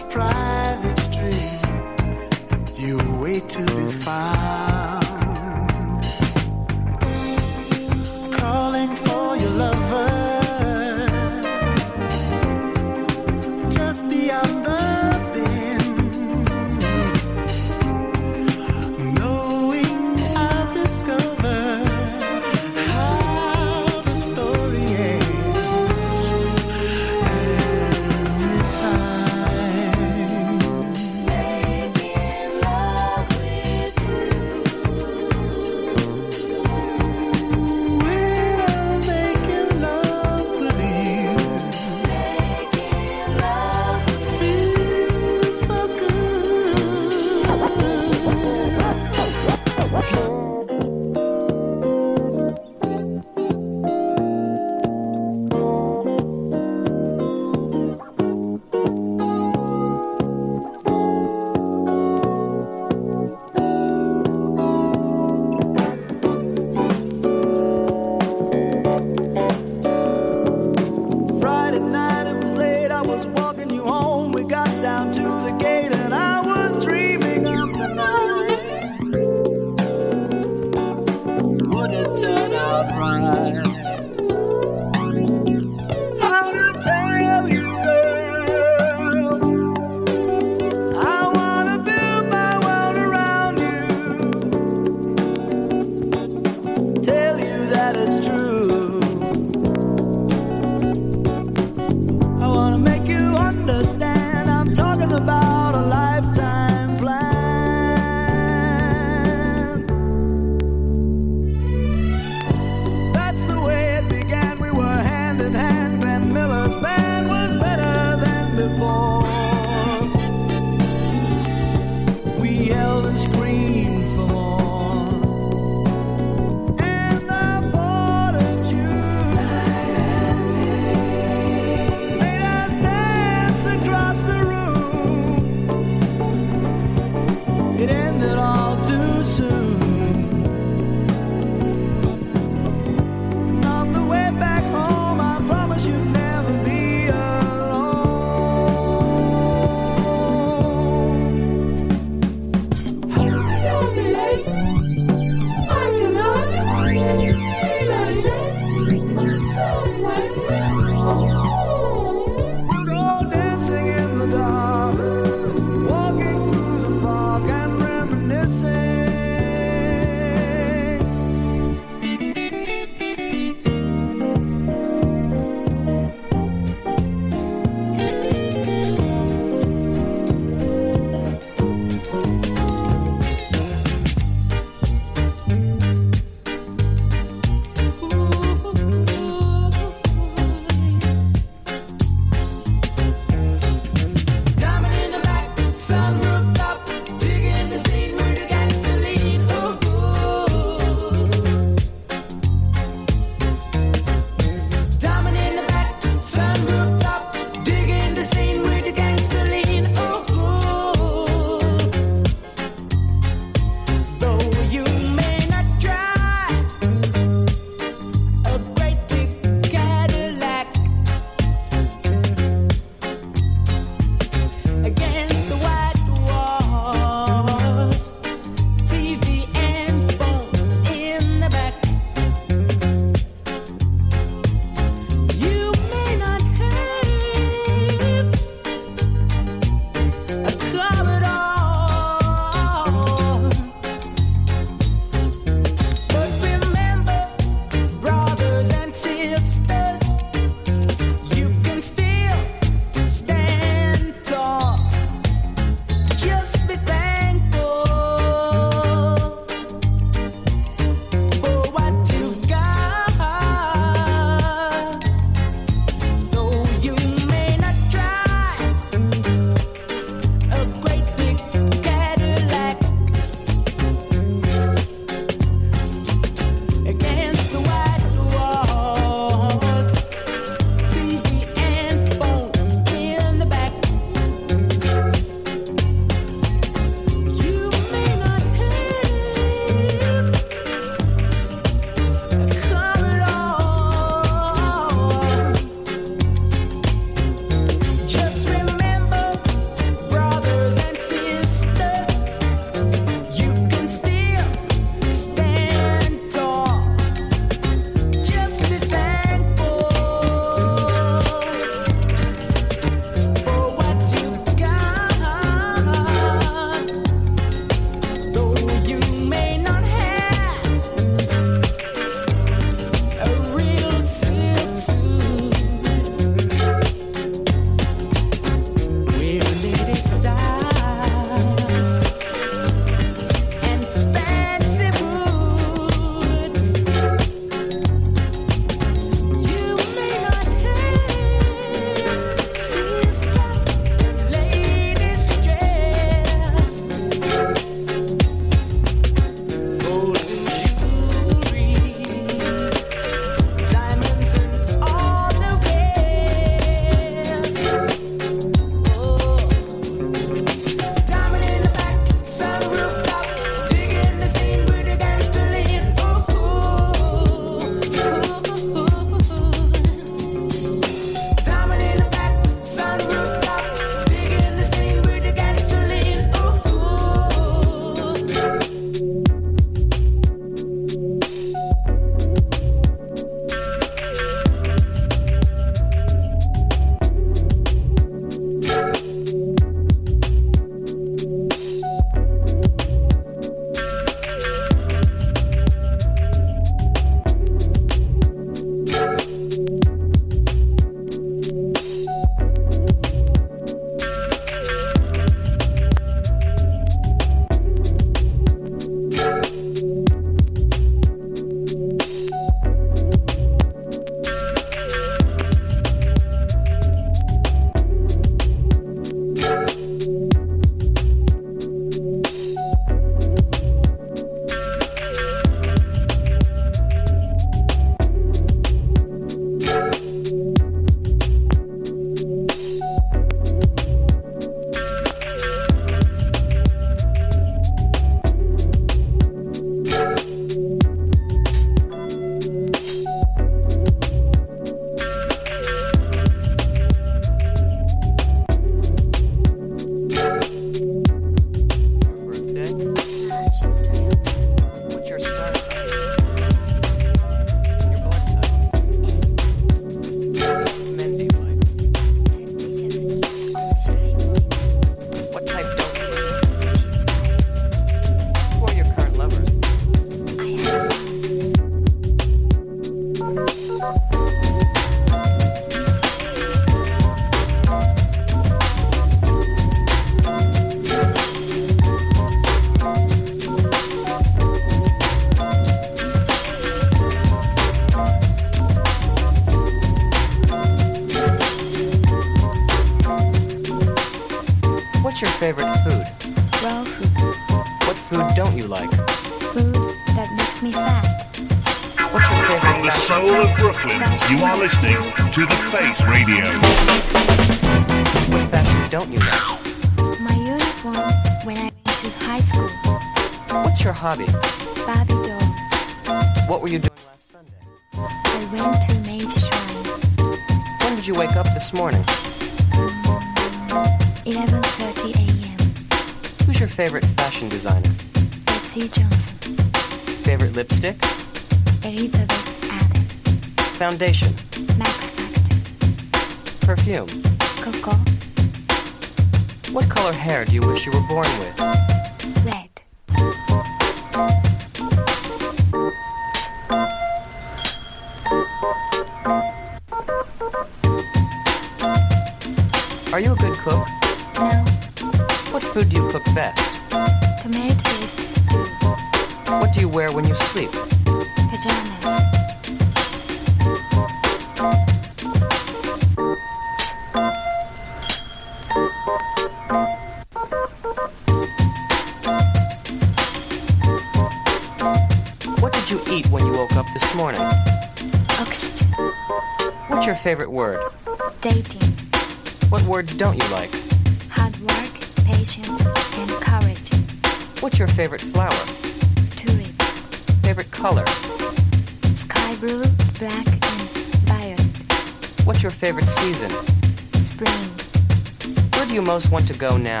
[598.96, 600.00] you most want to go now?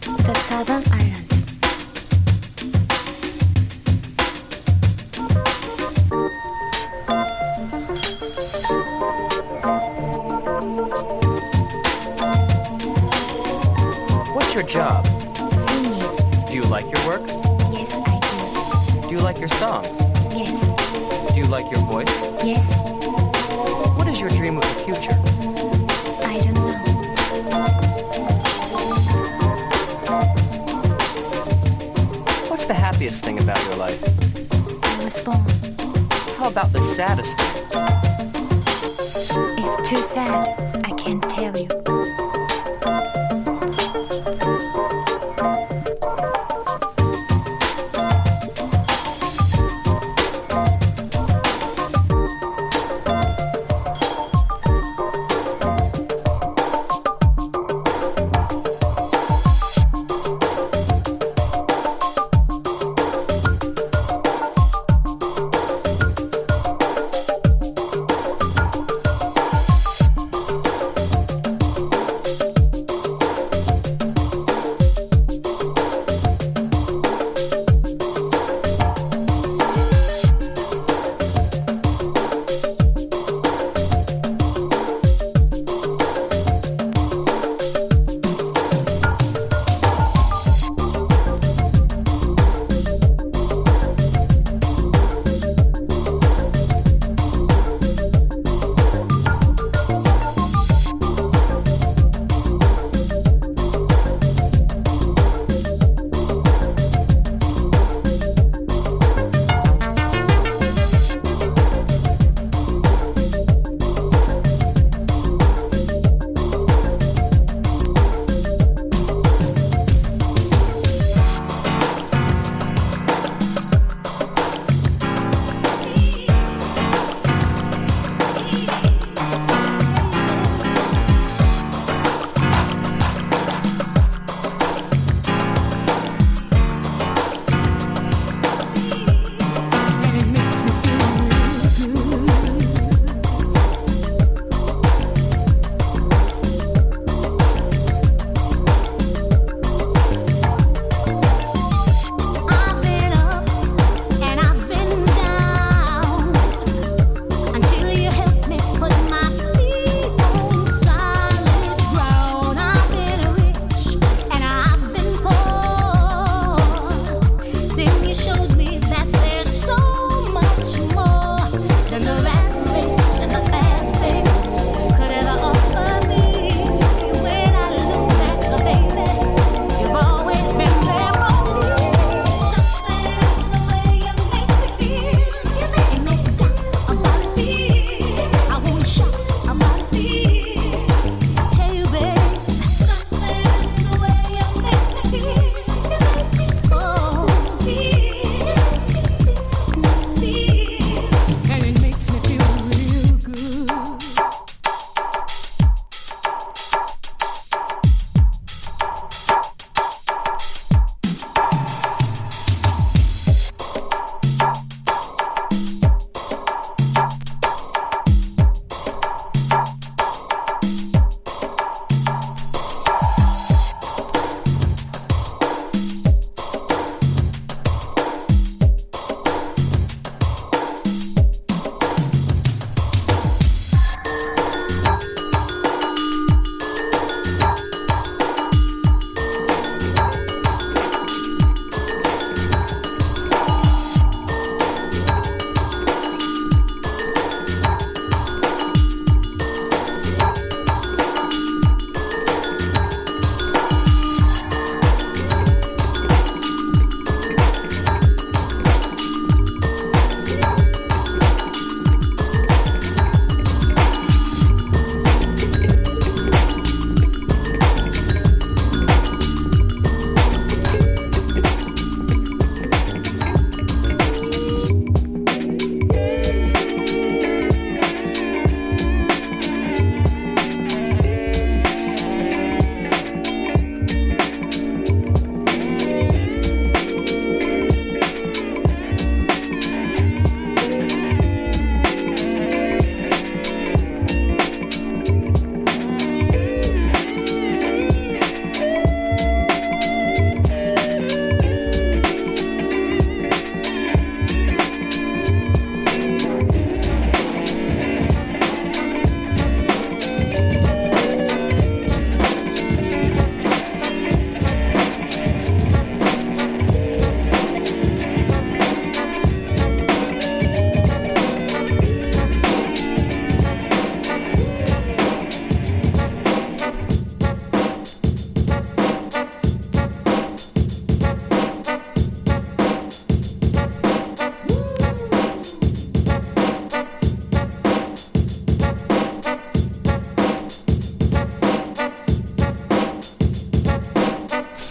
[0.00, 1.44] The Southern Islands.
[14.34, 15.06] What's your job?
[15.68, 16.02] Singing.
[16.50, 17.22] Do you like your work?
[17.70, 19.08] Yes, I do.
[19.10, 19.86] Do you like your songs?
[20.34, 21.32] Yes.
[21.32, 22.22] Do you like your voice?
[22.42, 22.66] Yes.
[23.96, 25.31] What is your dream of the future?
[33.02, 34.00] happiest thing about your life?
[35.24, 35.40] Born.
[36.38, 37.64] How about the saddest thing?
[39.58, 40.84] It's too sad.
[40.84, 41.81] I can't tell you.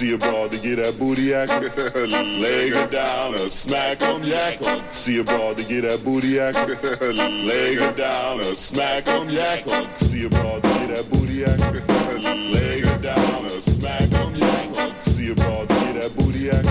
[0.02, 1.52] See a ball to get that booty act.
[1.96, 4.60] Leg her down or smack em, yak.
[4.92, 6.58] See a ball to get that booty act.
[7.02, 9.64] Leg her down or smack em, yak.
[10.00, 11.60] See a ball to get that booty act.
[12.24, 15.06] Leg her down or smack em, yak.
[15.06, 16.66] See a ball to get that booty act.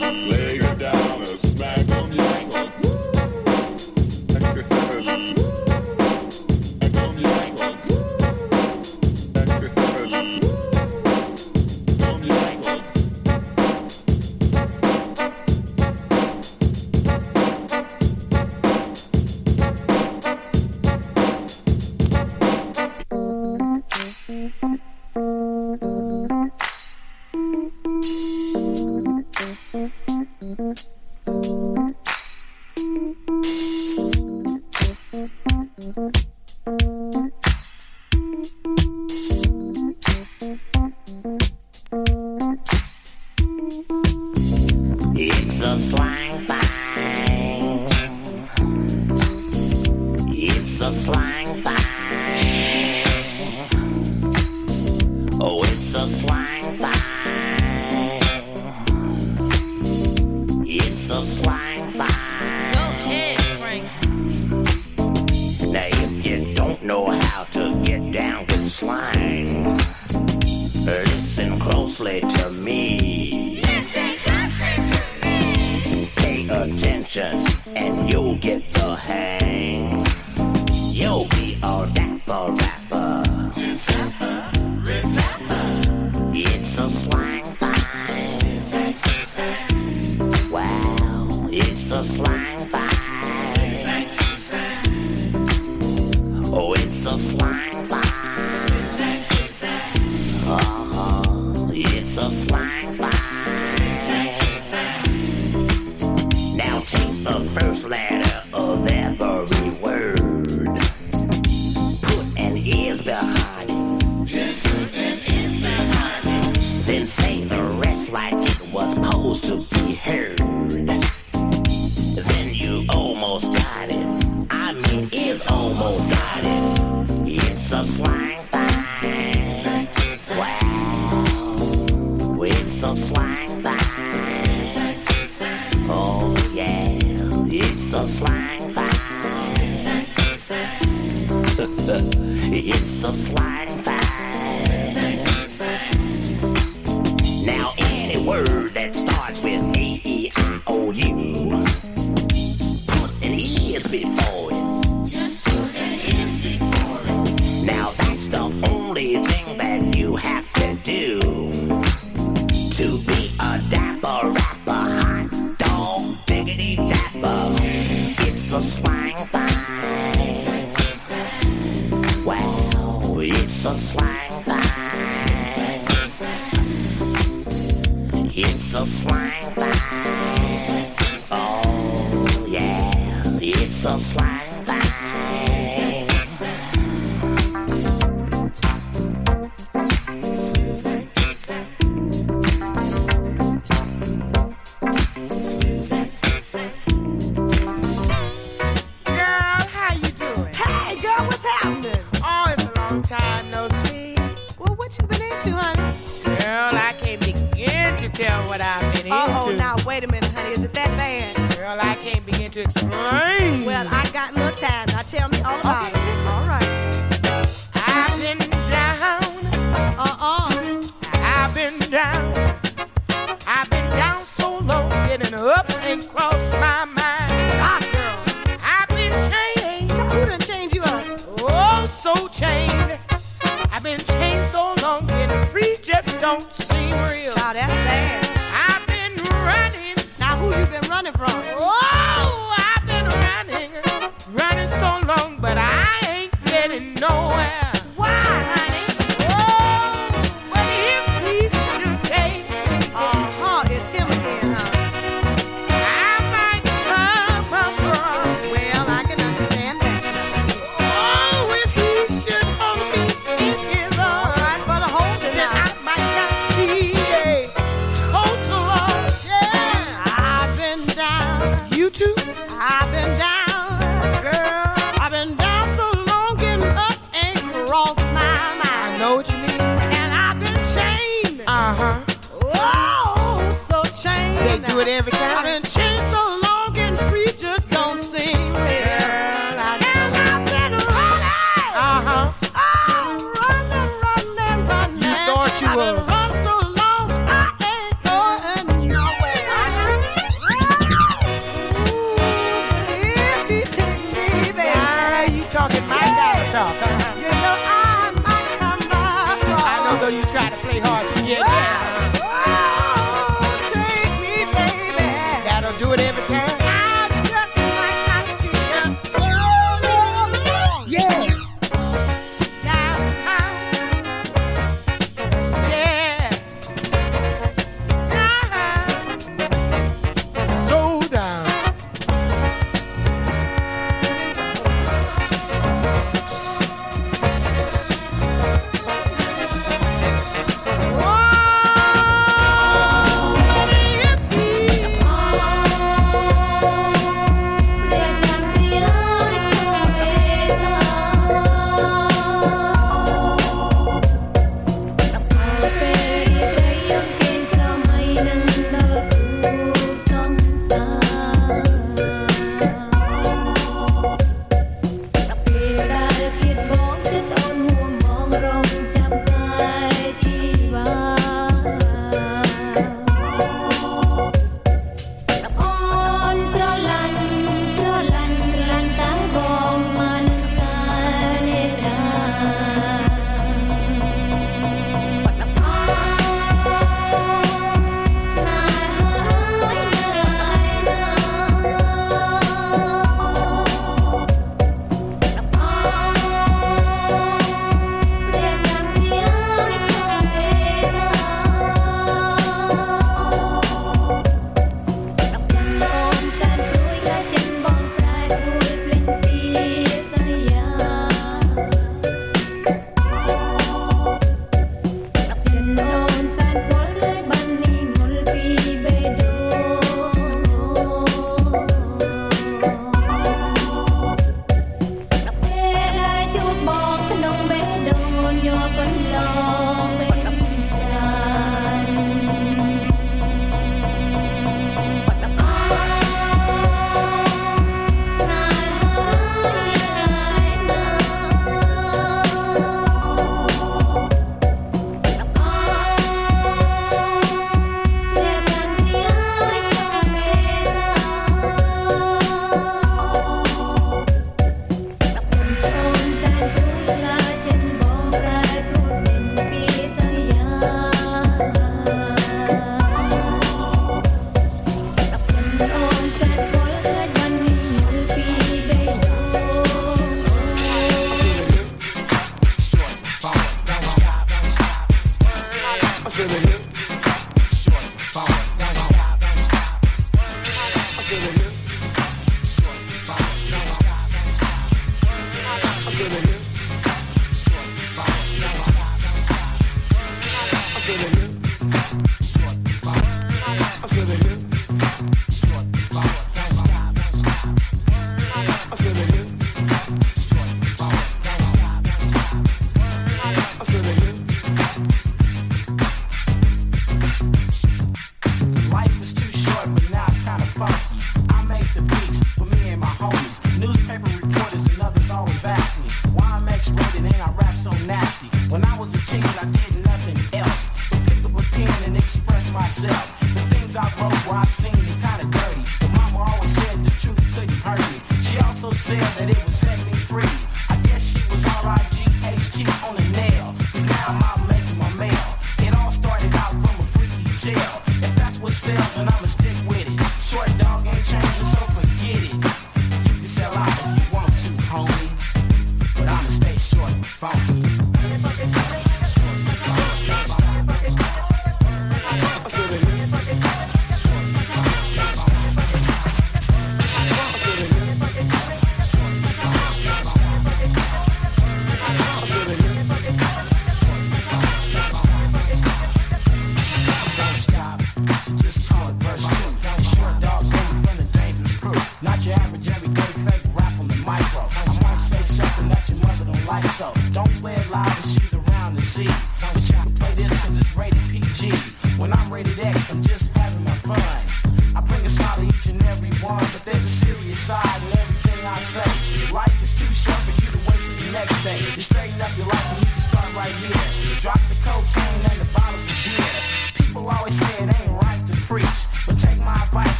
[0.00, 1.91] Leg her down or smack em.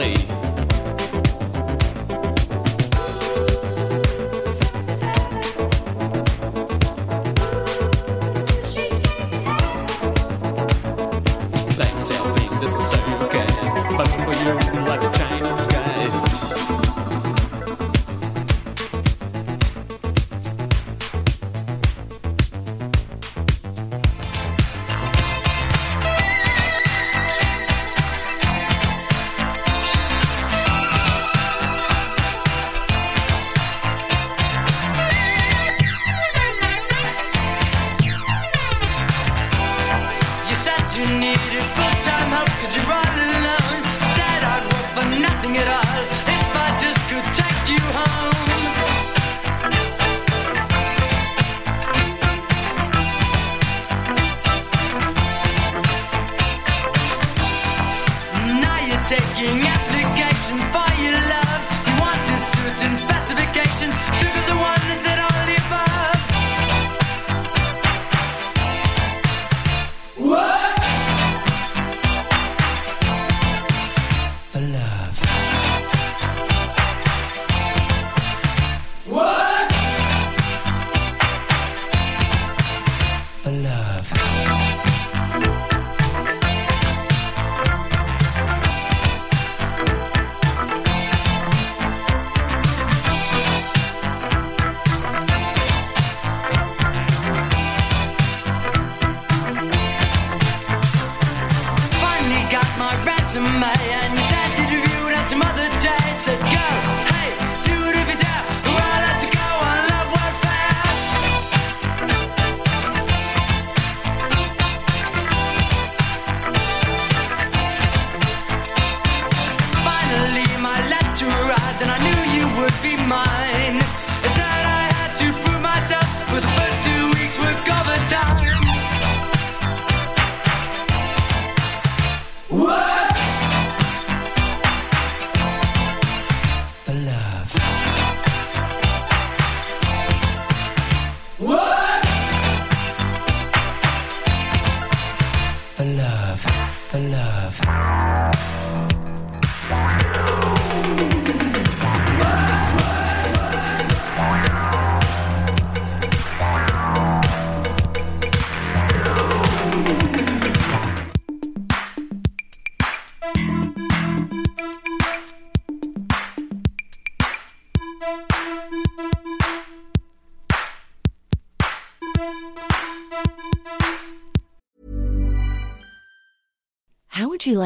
[0.00, 0.29] From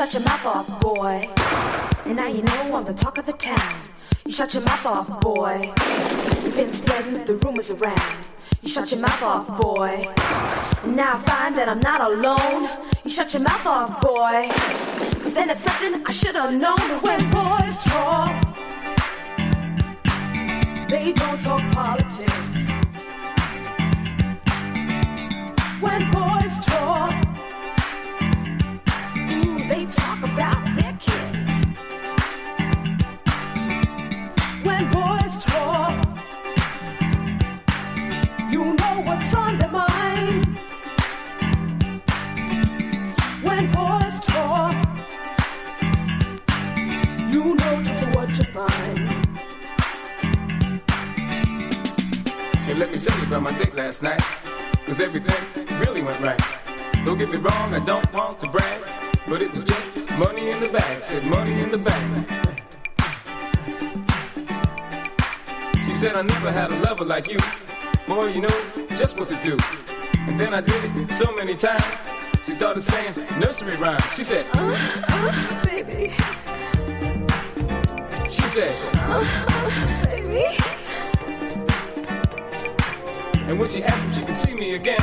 [0.00, 1.28] Shut your mouth off, boy.
[2.06, 3.82] And now you know I'm the talk of the town.
[4.24, 5.74] You shut your mouth off, boy.
[6.42, 8.30] You've been spreading the rumors around.
[8.62, 10.08] You shut your mouth off, boy.
[10.84, 12.66] And now I find that I'm not alone.
[13.04, 14.48] You shut your mouth off, boy.
[15.22, 16.80] But then it's something I should have known.
[17.02, 18.32] When boys talk,
[20.88, 22.70] they don't talk politics.
[25.82, 27.19] When boys talk,
[29.90, 31.76] talk about their kids.
[34.62, 36.06] When boys talk,
[38.50, 40.46] you know what's on their mind.
[43.42, 44.74] When boys talk,
[47.30, 48.98] you know just what you find.
[52.64, 54.22] Hey, let me tell you about my date last night.
[54.86, 56.40] Cause everything really went right.
[57.04, 58.99] Don't get me wrong, I don't want to brag.
[59.30, 59.88] But it was just
[60.18, 61.00] money in the bag.
[61.00, 62.26] Said money in the bag.
[65.86, 67.38] She said I never had a lover like you.
[68.08, 68.56] Boy, you know
[68.96, 69.56] just what to do.
[70.26, 72.08] And then I did it so many times.
[72.44, 74.02] She started saying nursery rhymes.
[74.16, 74.76] She said, Uh,
[75.08, 76.12] uh, baby.
[78.28, 80.58] she said, Uh, uh, baby.
[83.48, 85.00] and when she asked if she could see me again,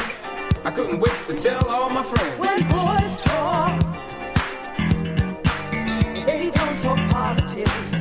[0.65, 2.37] I couldn't wait to tell all my friends.
[2.39, 3.87] When boys talk,
[7.65, 7.97] politics.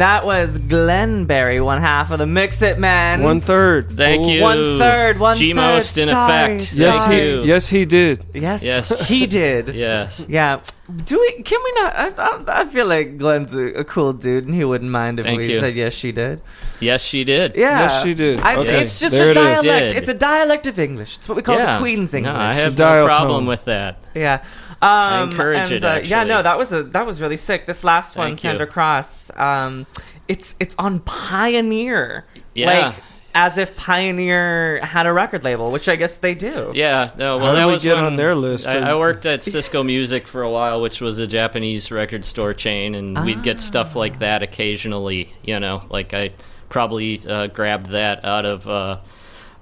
[0.00, 3.22] That was Glenn Berry, one half of the Mix It Man.
[3.22, 3.96] One third.
[3.96, 4.42] Thank you.
[4.42, 6.02] One third, one G-most third.
[6.02, 6.72] in Sorry, effect.
[6.74, 7.42] Yes, Thank he.
[7.48, 8.24] Yes, he did.
[8.34, 9.08] Yes, Yes.
[9.08, 9.74] he did.
[9.74, 10.24] Yes.
[10.28, 10.60] Yeah.
[11.04, 11.42] Do we?
[11.44, 11.94] Can we not?
[11.94, 15.24] I, I, I feel like Glenn's a, a cool dude, and he wouldn't mind if
[15.26, 15.60] Thank we you.
[15.60, 16.40] said yes, she did.
[16.80, 17.54] Yes, she did.
[17.54, 18.40] Yeah, Yes, she did.
[18.40, 19.62] I, Okay, It's just there a it is.
[19.62, 19.94] dialect.
[19.94, 19.96] Did.
[20.02, 21.18] It's a dialect of English.
[21.18, 21.74] It's what we call yeah.
[21.74, 22.34] the Queen's English.
[22.34, 23.46] No, I have dial no problem tone.
[23.46, 24.02] with that.
[24.14, 24.42] Yeah.
[24.82, 27.66] Um, encourage and, it, uh, yeah, no, that was a that was really sick.
[27.66, 28.66] This last one, Thank you.
[28.66, 29.30] Cross.
[29.36, 29.86] Um,
[30.26, 32.24] it's it's on Pioneer.
[32.54, 32.86] Yeah.
[32.88, 32.94] Like
[33.34, 36.72] as if Pioneer had a record label, which I guess they do.
[36.74, 37.36] Yeah, no.
[37.36, 38.66] Well, How that we was get when on their list?
[38.66, 42.54] I, I worked at Cisco Music for a while, which was a Japanese record store
[42.54, 45.32] chain, and we'd get stuff like that occasionally.
[45.44, 46.32] You know, like I
[46.68, 48.98] probably uh, grabbed that out of uh,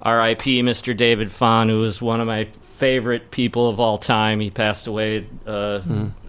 [0.01, 0.63] R.I.P.
[0.63, 0.95] Mr.
[0.97, 2.47] David Fon, who was one of my
[2.79, 4.39] favorite people of all time.
[4.39, 5.81] He passed away uh,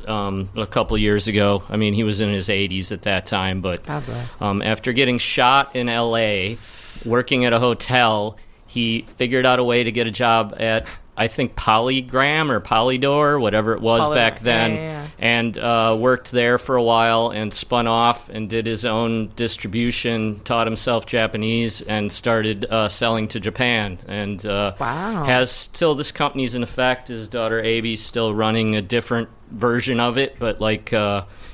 [0.07, 1.63] um, a couple years ago.
[1.69, 3.89] I mean, he was in his 80s at that time, but
[4.41, 6.59] um, after getting shot in L.A.,
[7.05, 8.37] working at a hotel,
[8.67, 10.87] he figured out a way to get a job at
[11.21, 15.07] I think Polygram or Polydor, whatever it was Poly- back then, yeah, yeah, yeah.
[15.19, 20.41] and uh, worked there for a while and spun off and did his own distribution,
[20.45, 23.99] taught himself Japanese, and started uh, selling to Japan.
[24.09, 25.25] And uh, Wow.
[25.25, 27.09] has still this company's in effect.
[27.09, 30.93] His daughter Abe's still running a different version of it, but like.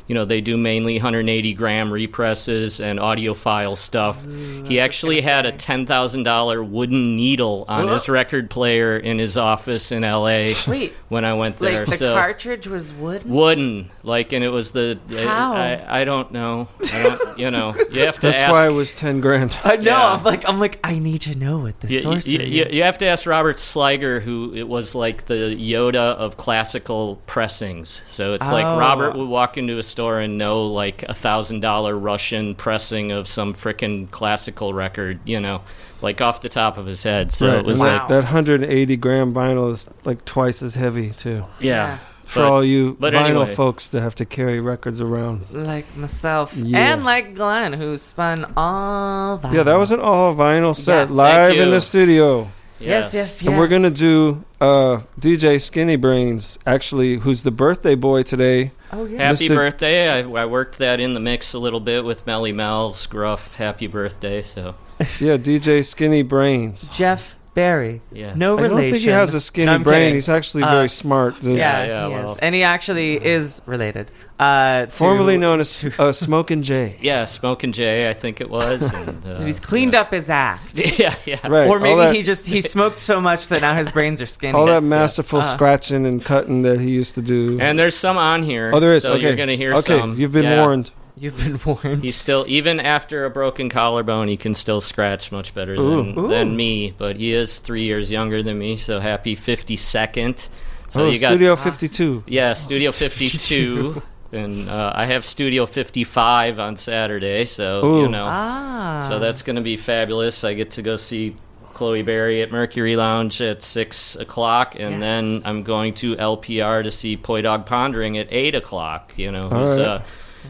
[0.06, 4.22] You know, they do mainly 180 gram represses and audiophile stuff.
[4.22, 4.80] he mm.
[4.80, 10.52] actually had a $10,000 wooden needle on his record player in his office in LA
[10.68, 10.92] Wait.
[11.08, 11.86] when I went Like there.
[11.86, 13.30] the so cartridge was wooden.
[13.30, 14.98] wooden, like, and it was the.
[15.10, 15.54] How?
[15.54, 16.68] I, I don't know.
[16.92, 17.38] I don't.
[17.38, 18.52] You know, you have to That's ask.
[18.52, 19.58] why it was ten grand.
[19.64, 19.82] I know.
[19.82, 20.12] Yeah.
[20.12, 22.74] I'm like, I'm like, I need to know what the you, source you, you, is.
[22.74, 28.00] you have to ask Robert Sliger, who it was like the Yoda of classical pressings.
[28.06, 28.78] So it's like Oh.
[28.78, 33.26] Robert would walk into a store and know like a thousand dollar Russian pressing of
[33.26, 35.62] some frickin' classical record, you know,
[36.02, 37.32] like off the top of his head.
[37.32, 40.74] So right, it was and like, that, that 180 gram vinyl is like twice as
[40.74, 41.46] heavy too.
[41.60, 41.96] yeah.
[42.26, 43.54] For But- all you but vinyl anyway.
[43.54, 45.46] folks that have to carry records around.
[45.50, 46.92] like myself Yeah.
[46.92, 49.52] and like Glenn, who spun all that.
[49.54, 51.10] Yeah, that was an all vinyl set Yes.
[51.10, 52.50] live in the studio.
[52.78, 53.46] Yes, yes, yes.
[53.46, 58.72] And we're gonna do uh, DJ Skinny Brains, actually, who's the birthday boy today.
[58.92, 59.18] Oh yeah.
[59.18, 59.54] Happy Mr.
[59.54, 60.08] birthday!
[60.08, 63.86] I, I worked that in the mix a little bit with Melle Mel's gruff happy
[63.86, 64.42] birthday.
[64.42, 66.88] So Yeah, DJ Skinny Brains.
[66.90, 68.02] Jeff Barry.
[68.12, 68.34] Yeah.
[68.36, 70.00] No I don't think he has a skinny No, I'm brain.
[70.00, 70.14] kidding.
[70.16, 71.42] He's actually Uh, very smart.
[71.42, 72.36] Yeah, Yeah, he yeah, is.
[72.38, 74.10] and he actually is related.
[74.38, 76.96] Uh, to- Formerly known as uh, Smoking Jay.
[77.00, 78.92] yeah, Smoking Jay, I think it was.
[79.06, 80.76] And, uh, He's cleaned up his act.
[80.98, 81.38] yeah, yeah.
[81.48, 81.66] Right.
[81.66, 84.26] Or all maybe that- he just he smoked so much that now his brains are
[84.26, 84.52] skinny.
[84.52, 85.42] all that masterful Uh.
[85.42, 87.58] scratching and cutting that he used to do.
[87.58, 88.70] And there's some on here.
[88.74, 89.04] oh, there is.
[89.04, 89.98] So okay, you're gonna hear okay.
[89.98, 90.14] some.
[90.20, 90.60] You've been Yeah.
[90.62, 90.90] warned.
[91.18, 92.04] You've been warned.
[92.04, 96.28] He's still even after a broken collarbone, he can still scratch much better than, Ooh.
[96.28, 96.94] than me.
[96.96, 100.48] But he is three years younger than me, so happy 52nd.
[100.88, 102.24] So oh, you got Studio 52.
[102.26, 104.02] yeah, Studio 52.
[104.32, 108.02] And uh, I have Studio 55 on Saturday, so Ooh.
[108.02, 109.06] you know, ah.
[109.08, 110.44] so that's going to be fabulous.
[110.44, 111.36] I get to go see
[111.74, 115.00] Chloe Berry at Mercury Lounge at six o'clock, and Yes.
[115.00, 119.12] then I'm going to LPR to see Poi Dog Pondering at eight o'clock.
[119.16, 119.86] You know, All who's right.
[119.86, 120.04] a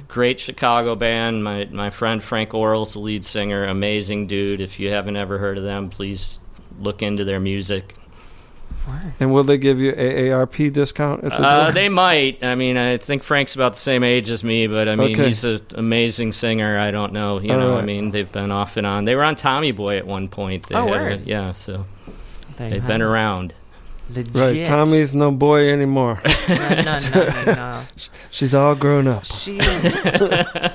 [0.09, 1.43] great Chicago band.
[1.45, 4.61] My my friend Frank Orrall's the lead singer, amazing dude.
[4.61, 6.39] If you haven't ever heard of them, please
[6.79, 7.95] look into their music.
[9.19, 11.73] And will they give you a AARP discount at the Uh, door?
[11.73, 12.45] they might.
[12.45, 15.25] I mean, I think Frank's about the same age as me, but I mean, Okay.
[15.25, 16.79] he's an amazing singer.
[16.79, 17.41] I don't know.
[17.41, 19.05] You All know, I mean, they've been off and on.
[19.05, 20.69] They were on Tommy Boy at one point.
[20.69, 21.23] They Oh, had a- word.
[21.27, 21.87] yeah, so
[22.59, 23.55] There they've have been around.
[24.09, 24.35] Legit.
[24.37, 24.65] right.
[24.67, 26.21] Tommy's no boy anymore.
[26.49, 27.83] No, no, no, no, no.
[28.31, 29.25] She's all grown up.
[29.25, 30.71] She is.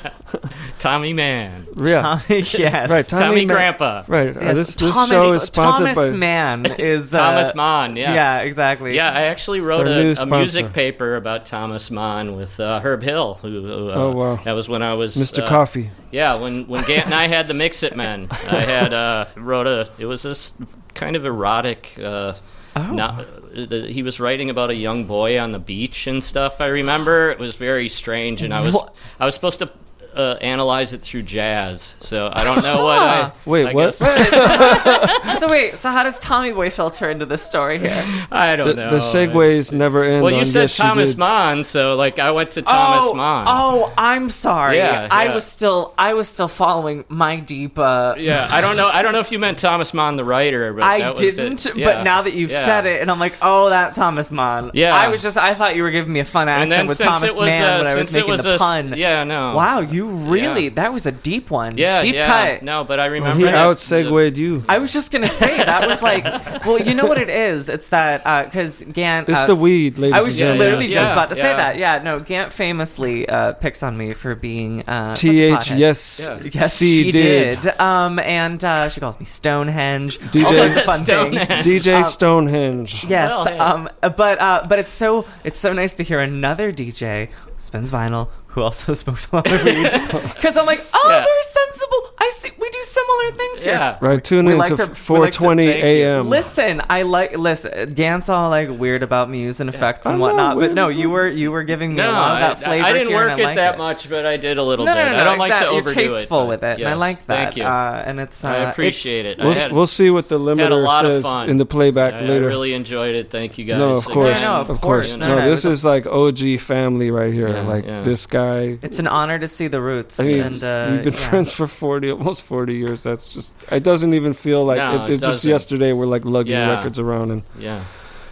[0.80, 1.66] Tommy Man.
[1.78, 2.02] Yeah.
[2.28, 2.90] Tommy, yes.
[2.90, 3.08] Right.
[3.08, 4.04] Tommy, Tommy Ma- Grandpa.
[4.08, 4.36] Right.
[4.36, 6.16] uh, Yes, this this Thomas, show is sponsored Thomas by.
[6.18, 8.14] Mann is uh, Thomas Mann, yeah.
[8.14, 8.96] Yeah, exactly.
[8.96, 10.38] Yeah, I actually wrote our a, new a sponsor.
[10.38, 13.36] music paper about Thomas Mann with uh, Herb Hill.
[13.36, 14.36] Who, who, uh, Oh, wow.
[14.44, 15.44] That was when I was Mr.
[15.44, 15.92] uh, Coffee.
[16.12, 19.68] Yeah, when when Gant and I had the Mix It Men, I had uh, wrote
[19.68, 19.90] a.
[19.98, 20.54] It was this
[20.96, 21.98] kind of erotic.
[21.98, 22.34] Uh,
[22.76, 22.94] Oh.
[22.94, 26.62] not, the, he was writing about a young boy on the beach and stuff.
[26.62, 28.96] I remember it was very strange, and I was What?
[29.20, 29.70] I was supposed to
[30.16, 31.96] uh, analyze it through jazz.
[32.00, 33.98] So I don't know what I Wait, I what?
[34.00, 38.04] guess- so wait, so how does Tommy Boy filter into this story here?
[38.32, 38.90] I don't The, know.
[38.90, 40.24] the segues never end.
[40.24, 41.20] Well, you on said yes, Thomas did.
[41.20, 43.46] Mann, so like I went to Thomas oh, Mann.
[43.48, 44.78] oh, I'm sorry.
[44.78, 45.34] Yeah, I yeah.
[45.36, 47.80] was still, I was still following my deep.
[47.80, 48.88] Uh, Yeah, I don't know.
[48.88, 50.74] I don't know if you meant Thomas Mann, the writer.
[50.74, 51.36] But I that was it.
[51.36, 52.66] didn't, Yeah, but now that you've yeah.
[52.66, 54.72] said it, and I'm like, oh, that Thomas Mann.
[54.74, 54.96] Yeah.
[54.96, 57.24] I was just, I thought you were giving me a fun accent then with Thomas
[57.30, 58.94] it was, Mann when I was making was the a, pun.
[58.98, 59.56] yeah, no.
[59.56, 60.70] Wow, you You really?
[60.70, 61.78] That was a deep one.
[61.78, 62.26] Yeah, deep yeah.
[62.56, 62.64] cut.
[62.64, 64.64] No, but I Well, remember he that- out segued you.
[64.68, 66.24] I was just gonna say that was like,
[66.66, 67.70] well, you know what it is?
[67.70, 69.30] It's that because Gant.
[69.30, 70.60] It's uh, the weed, ladies I was gentlemen.
[70.60, 71.78] literally Yeah, just about to say that.
[71.78, 75.78] Yeah, no, Gant famously uh, picks on me for being uh, such a TH, pothead.
[75.78, 77.62] yes, Yes, C she did.
[77.62, 77.80] did.
[77.80, 80.18] Um, and uh, she calls me Stonehenge.
[80.20, 81.42] DJ all sorts of fun things.
[81.68, 83.06] DJ Um, Stonehenge.
[83.08, 83.58] Yes, Well, hey.
[83.60, 87.92] um, but uh, but it's so it's so nice to hear another DJ who spins
[87.92, 89.84] vinyl who also smokes a lot of weed
[90.36, 91.24] because I'm like, oh, Yeah.
[91.24, 92.10] very sensible.
[92.18, 92.52] I see.
[92.60, 93.74] We do similar things here.
[93.74, 93.98] Yeah.
[94.02, 96.30] Right, tune We in like to to- we like 420 a.m.
[96.30, 97.94] Listen, I like listen.
[97.94, 101.28] Gant's all like weird about muse and effects and I'm whatnot, but no, you were
[101.28, 102.86] you were giving me No, a lot of that I, flavor.
[102.86, 103.78] I didn't here, work and it like that it.
[103.78, 105.00] much, but I did a little No, bit.
[105.04, 106.14] no, no, no, I don't no, like to overdo You're it.
[106.14, 107.36] tasteful but with it, and I like that.
[107.54, 107.64] Thank you.
[107.64, 109.40] Uh, and it's uh, I it's- appreciate it.
[109.40, 112.48] I We'll, had, we'll see what the limiter says in the playback I, I later.
[112.48, 113.30] really enjoyed it.
[113.32, 113.80] Thank you guys.
[113.80, 114.42] no, of course, again.
[114.44, 115.08] no, of of course.
[115.10, 115.18] course.
[115.20, 117.50] No, No, no, this is like OG family right here.
[117.50, 118.78] Like this guy.
[118.82, 120.20] It's an honor to see the roots.
[120.20, 121.30] I mean, and uh, we've been yeah.
[121.30, 123.04] friends for 40, almost 40 years.
[123.04, 126.26] That's just, it doesn't even feel like, No, it, it it's just yesterday we're like
[126.26, 126.76] lugging Yeah.
[126.76, 127.84] records around and Yeah.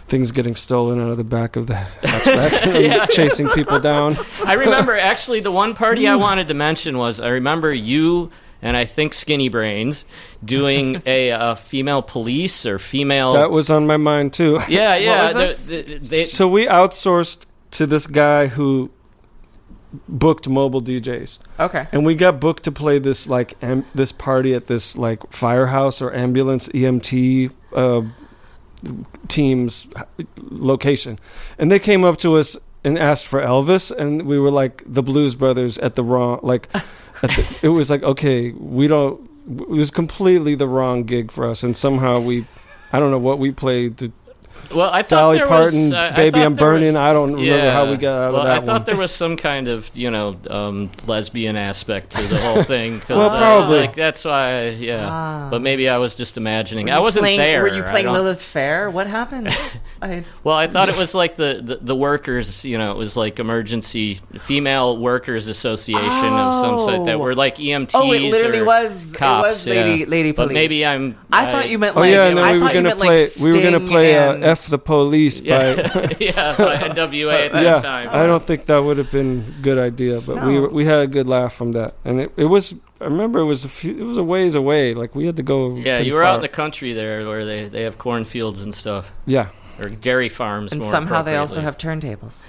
[0.08, 3.06] things getting stolen out of the back of the hatchback, Yeah.
[3.06, 4.18] chasing people down.
[4.44, 8.30] I remember actually the one party I wanted to mention was I remember you
[8.62, 10.04] and I think Skinny Brains
[10.44, 13.32] doing a, uh female police or female.
[13.34, 14.60] That was on my mind too.
[14.68, 15.22] yeah, yeah.
[15.24, 15.66] was they're- this?
[15.66, 18.90] they- they- so we outsourced to this guy who
[20.08, 21.38] booked mobile DJs.
[21.58, 21.86] Okay.
[21.92, 26.00] And we got booked to play this like am- this party at this like firehouse
[26.00, 28.02] or ambulance EMT uh,
[29.28, 29.86] team's
[30.38, 31.18] location,
[31.58, 35.02] and they came up to us and asked for Elvis, and we were like the
[35.02, 36.68] Blues Brothers at the wrong like.
[37.22, 39.28] At the, it was like okay, we don't.
[39.46, 42.46] It was completely the wrong gig for us, and somehow we,
[42.94, 44.10] I don't know what we played to
[44.74, 46.86] well, I thought Dolly there Parton, was, uh, I Baby thought I'm Burning.
[46.88, 48.84] was- I don't remember how we got out well, of that I thought one.
[48.84, 53.02] there was some kind of you know um, lesbian aspect to the whole thing.
[53.08, 53.80] Well, uh, probably.
[53.80, 54.68] like that's why.
[54.70, 55.48] Yeah, Ah.
[55.50, 56.90] but maybe I was just imagining.
[56.90, 57.62] I wasn't playing, there.
[57.62, 58.90] Were you playing don't- Lilith Fair?
[58.90, 59.48] What happened?
[60.02, 63.16] I, Well, I thought it was like the, the, the workers, you know, it was
[63.18, 67.18] like emergency female workers association of some sort that Oh.
[67.18, 67.90] were like EMTs.
[67.94, 70.06] Oh, it literally or was- it was lady- yeah.
[70.08, 71.18] lady But maybe I'm.
[71.32, 73.28] I thought you meant Oh yeah, and then we were gonna meant, like, play.
[73.44, 77.46] we were gonna Sting play uh, and- "F the Police" Yeah, by yeah, by NWA
[77.46, 77.78] at that yeah.
[77.80, 78.08] time.
[78.12, 80.60] I don't think that would have been a good idea, but we No.
[80.62, 82.74] were- we had a good laugh from that, and it, it was.
[83.00, 83.92] I remember it was a few.
[83.98, 84.92] It was a ways away.
[84.94, 85.74] Like we had to go.
[85.74, 89.10] Yeah, you were out in the country there where they, they have cornfields and stuff.
[89.26, 89.48] Yeah.
[89.80, 90.72] Or dairy farms.
[90.72, 92.44] and more somehow they also have turntables.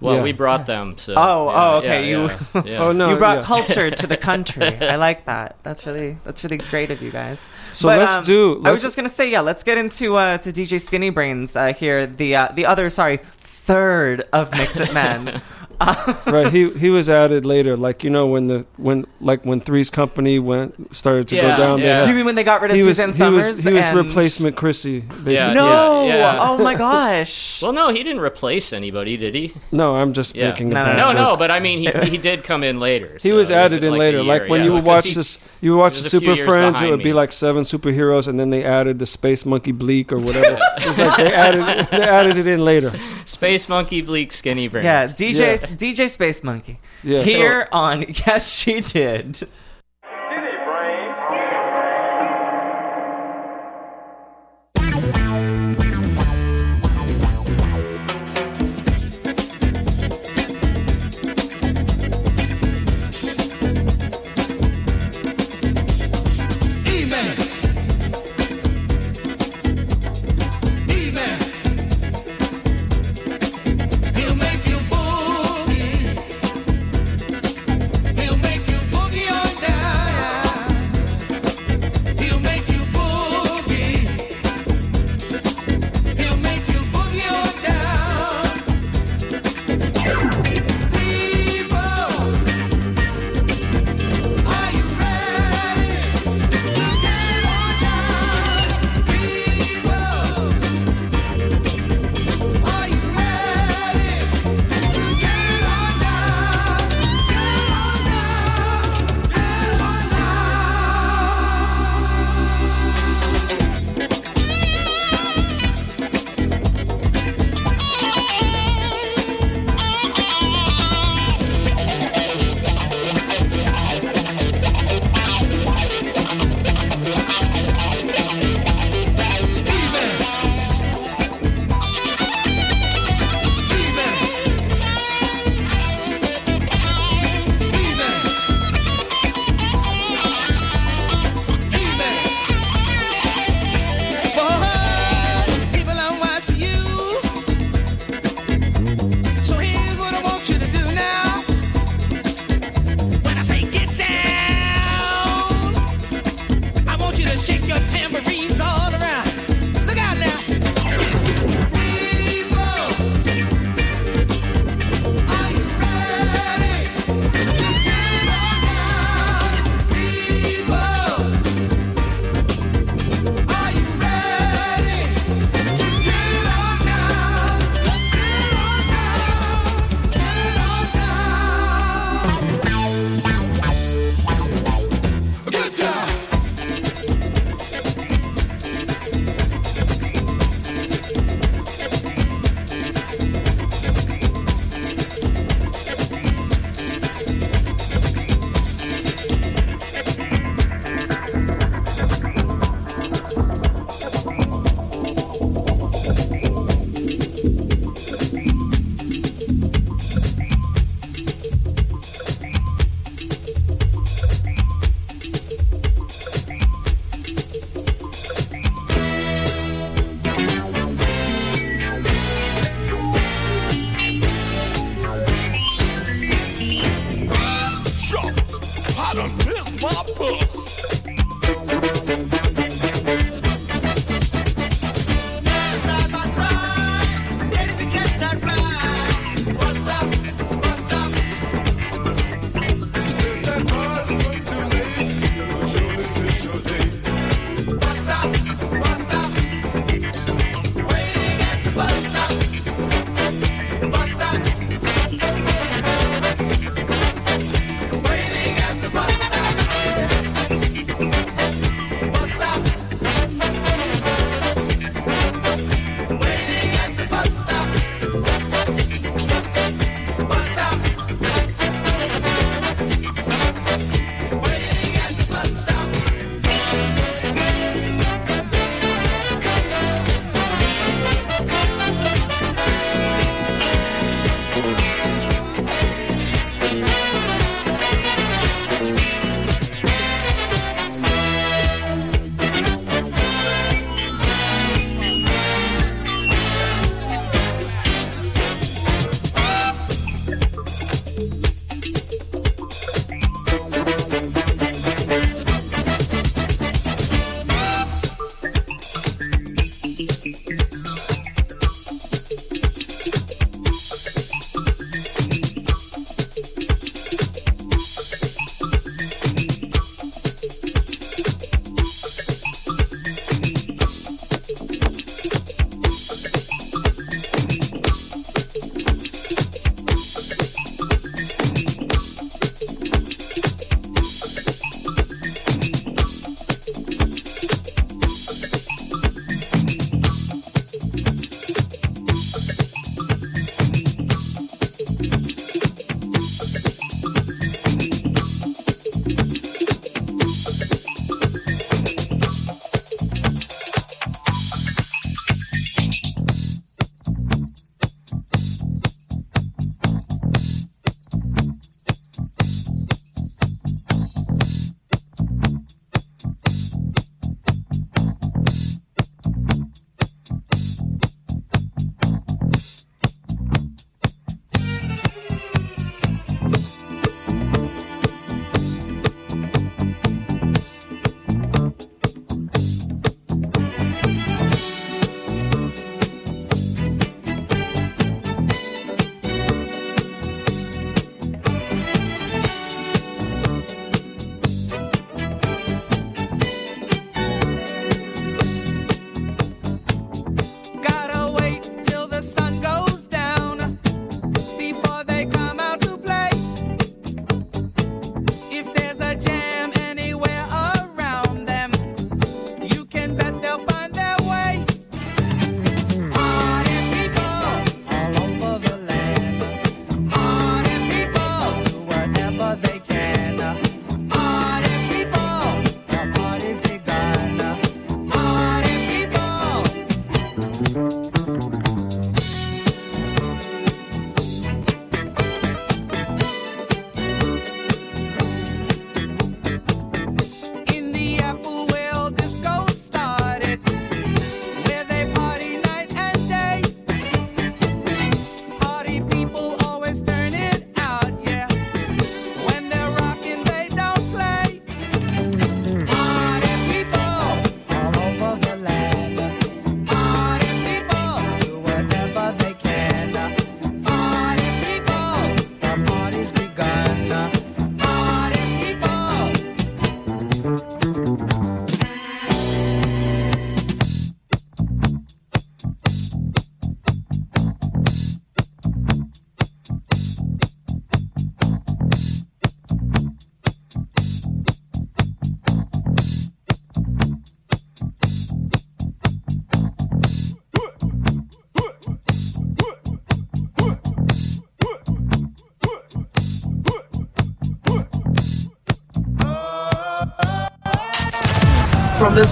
[0.00, 0.22] Well, Yeah.
[0.22, 0.96] we brought them.
[0.96, 1.88] So, Oh, yeah, oh, okay.
[2.02, 2.22] yeah, you,
[2.54, 2.78] yeah, yeah.
[2.82, 3.44] Oh, no, you brought yeah.
[3.44, 4.64] culture to the country.
[4.80, 5.56] I like that.
[5.62, 7.48] That's really, that's really great of you guys.
[7.72, 9.40] So let's do- I was just gonna say, yeah.
[9.42, 12.06] Let's get into uh, to DJ Skinny Brains uh, here.
[12.06, 15.40] The uh, the other, sorry, third of Mix It Men.
[16.26, 16.52] right.
[16.52, 17.76] He he was added later.
[17.76, 21.62] Like you know when the when like when Three's Company went started to Yeah, go
[21.62, 21.80] down.
[21.80, 22.00] they yeah.
[22.00, 23.46] had- you mean when they got rid of he was Suzanne he Somers?
[23.46, 25.00] was he was and- replacement Chrissy.
[25.00, 25.34] Basically.
[25.34, 25.52] Yeah.
[25.54, 26.06] No.
[26.06, 26.36] yeah.
[26.40, 27.62] Oh my gosh.
[27.62, 29.54] Well, no, he didn't replace anybody, did he?
[29.72, 30.50] No, I'm just Yeah.
[30.50, 31.16] making a No, no, bad No, joke.
[31.16, 33.18] no, but I mean, he, he did come in later.
[33.20, 34.18] He so, was added in like a later.
[34.18, 36.04] year, like when yeah, you would because watch he's- this, you would watch he the
[36.04, 36.68] was a few Super years Friends.
[36.68, 40.12] It behind would be like seven superheroes, and then they added the Space Monkey Gleek
[40.12, 40.58] or whatever.
[40.78, 42.92] it's like they added they added it in later.
[43.26, 44.84] Space Monkey Gleek Skinny Brains.
[44.84, 45.69] Yeah, DJ Yeah.
[45.70, 46.78] DJ Space Monkey.
[47.02, 49.46] Yeah, Here on Yes She Did.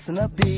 [0.00, 0.49] arasına bir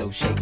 [0.00, 0.39] So shake